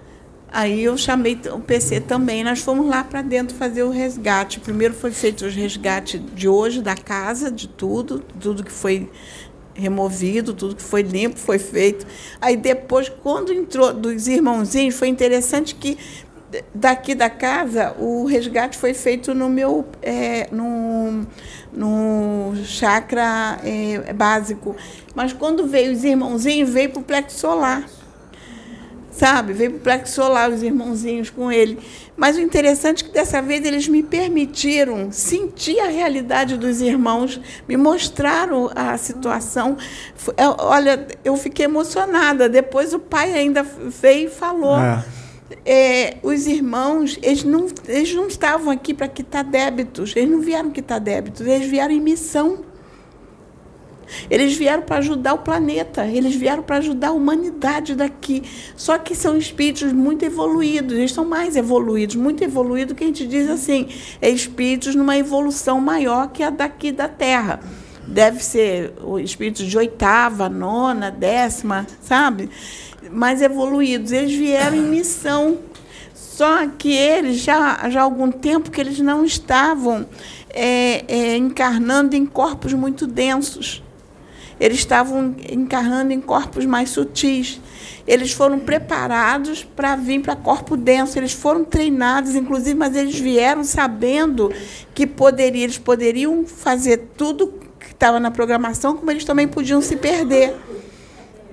[0.51, 4.61] Aí eu chamei o PC também, nós fomos lá para dentro fazer o resgate.
[4.61, 9.11] Primeiro foi feito os resgate de hoje da casa, de tudo, tudo que foi
[9.75, 12.07] removido, tudo que foi limpo foi feito.
[12.41, 15.99] Aí depois, quando entrou dos irmãozinhos, foi interessante que
[16.73, 21.27] daqui da casa o resgate foi feito no meu é, no,
[21.73, 24.77] no chakra é, básico.
[25.15, 27.85] Mas quando veio os irmãozinhos, veio para o plexo solar
[29.15, 29.53] sabe?
[29.53, 31.79] Veio para o plexo solar, os irmãozinhos com ele.
[32.17, 37.41] Mas o interessante é que dessa vez eles me permitiram sentir a realidade dos irmãos,
[37.69, 39.77] me mostraram a situação.
[40.59, 42.49] Olha, eu fiquei emocionada.
[42.49, 44.79] Depois o pai ainda veio e falou.
[44.79, 45.05] É.
[45.67, 50.71] É, os irmãos, eles não, eles não estavam aqui para quitar débitos, eles não vieram
[50.71, 52.65] quitar débitos, eles vieram em missão.
[54.31, 58.43] Eles vieram para ajudar o planeta, eles vieram para ajudar a humanidade daqui.
[58.77, 63.27] Só que são espíritos muito evoluídos, eles são mais evoluídos, muito evoluídos, que a gente
[63.27, 63.89] diz assim,
[64.21, 67.61] é espíritos numa evolução maior que a daqui da Terra.
[68.07, 72.51] Deve ser o espírito de oitava, nona, décima, sabe?
[73.11, 74.13] Mais evoluídos.
[74.13, 75.59] Eles vieram em missão.
[76.13, 80.07] Só que eles, já, já há algum tempo que eles não estavam
[80.51, 83.84] é, é, encarnando em corpos muito densos
[84.65, 87.61] eles estavam encarnando em corpos mais sutis.
[88.07, 93.63] Eles foram preparados para vir para corpo denso, eles foram treinados, inclusive, mas eles vieram
[93.63, 94.51] sabendo
[94.95, 99.97] que poderia, eles poderiam fazer tudo que estava na programação, como eles também podiam se
[99.97, 100.57] perder.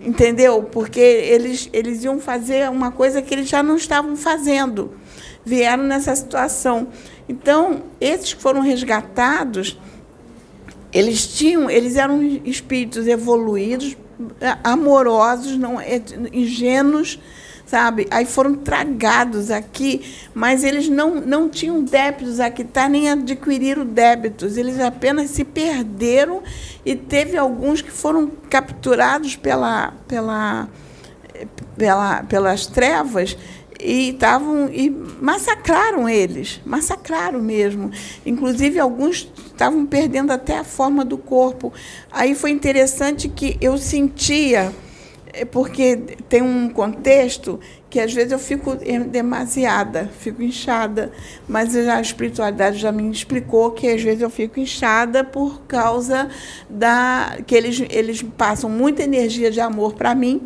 [0.01, 0.64] Entendeu?
[0.64, 4.93] Porque eles, eles iam fazer uma coisa que eles já não estavam fazendo.
[5.43, 6.88] Vieram nessa situação.
[7.28, 9.78] Então, esses que foram resgatados,
[10.94, 13.96] eles tinham, eles eram espíritos evoluídos,
[14.64, 16.02] amorosos, não é,
[16.34, 17.20] ingênuos,
[17.66, 18.08] sabe?
[18.12, 20.02] Aí foram tragados aqui,
[20.34, 24.58] mas eles não, não tinham débitos a quitar, nem adquiriram débitos.
[24.58, 26.44] Eles apenas se perderam
[26.86, 30.68] e teve alguns que foram capturados pela, pela,
[31.78, 33.38] pela, pelas trevas
[33.80, 37.89] e estavam e massacraram eles, massacraram mesmo.
[38.26, 39.32] Inclusive alguns
[39.62, 41.72] estavam perdendo até a forma do corpo.
[42.12, 44.74] Aí foi interessante que eu sentia,
[45.32, 45.97] é, porque
[46.28, 48.76] tem um contexto que às vezes eu fico
[49.07, 51.12] demasiada, fico inchada,
[51.47, 56.30] mas a espiritualidade já me explicou que às vezes eu fico inchada por causa
[56.70, 60.41] da que eles eles passam muita energia de amor para mim,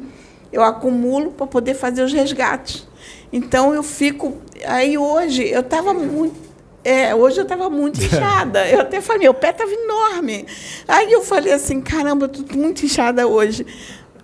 [0.52, 2.88] eu acumulo para poder fazer os resgates.
[3.32, 4.34] Então eu fico.
[4.66, 6.55] Aí hoje eu estava muito.
[6.86, 8.68] É, hoje eu estava muito inchada.
[8.70, 10.46] Eu até falei, meu pé estava enorme.
[10.88, 13.66] Aí eu falei assim, caramba, estou muito inchada hoje.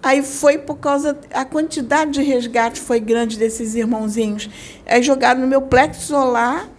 [0.04, 1.18] Aí foi por causa.
[1.34, 4.48] A quantidade de resgate foi grande desses irmãozinhos.
[4.86, 6.70] Aí jogaram no meu plexo solar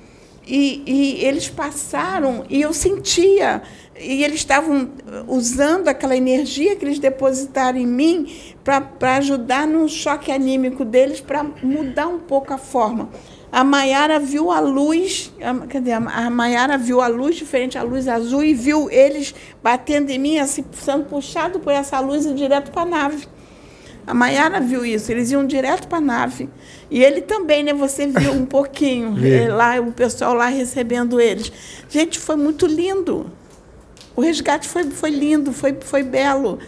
[0.46, 3.62] e, e eles passaram e eu sentia
[4.00, 4.90] e eles estavam
[5.28, 8.32] usando aquela energia que eles depositaram em mim
[8.64, 13.10] para ajudar no choque anímico deles, para mudar um pouco a forma.
[13.52, 15.92] A Maiara viu a luz, a, cadê?
[15.92, 20.38] A Maiara viu a luz diferente, a luz azul, e viu eles batendo em mim,
[20.38, 23.28] assim, sendo puxado por essa luz e direto para a nave.
[24.06, 26.48] A Maiara viu isso, eles iam direto para a nave.
[26.90, 27.74] E ele também, né?
[27.74, 29.14] Você viu um pouquinho,
[29.54, 31.52] lá o pessoal lá recebendo eles.
[31.90, 33.30] Gente, foi muito lindo.
[34.16, 36.58] O resgate foi, foi lindo, foi, foi belo.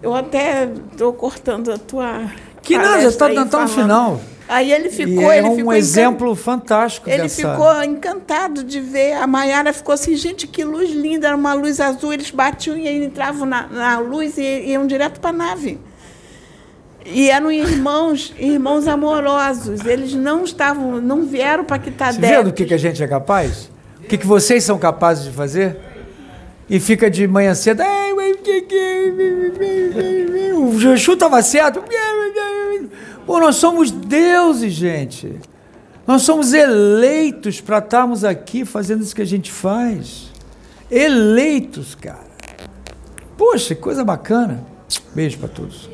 [0.00, 2.30] Eu até estou cortando a tua.
[2.62, 4.20] Que nada, já palestra está tá no final.
[4.52, 7.52] Aí ele E ficou, é ele um ficou exemplo fantástico ele dessa...
[7.52, 9.12] ficou encantado de ver.
[9.12, 12.12] A Maiara ficou assim, gente, que luz linda, era uma luz azul.
[12.12, 15.78] Eles batiam e aí entravam na, na luz e iam direto para a nave.
[17.06, 19.84] E eram irmãos, irmãos amorosos.
[19.86, 22.36] Eles não estavam, não vieram para Você Quitadé.
[22.38, 23.70] vê do que, que a gente é capaz?
[24.02, 25.76] O que, que vocês são capazes de fazer?
[26.68, 27.82] E fica de manhã cedo.
[27.82, 29.12] "Ai, mas que que-
[30.60, 31.82] O Exu estava certo.
[33.26, 35.38] Pô, nós somos deuses, gente.
[36.06, 40.30] Nós somos eleitos para estarmos aqui fazendo isso que a gente faz.
[40.90, 42.30] Eleitos, cara.
[43.36, 44.64] Poxa, coisa bacana.
[45.14, 45.89] Beijo para todos.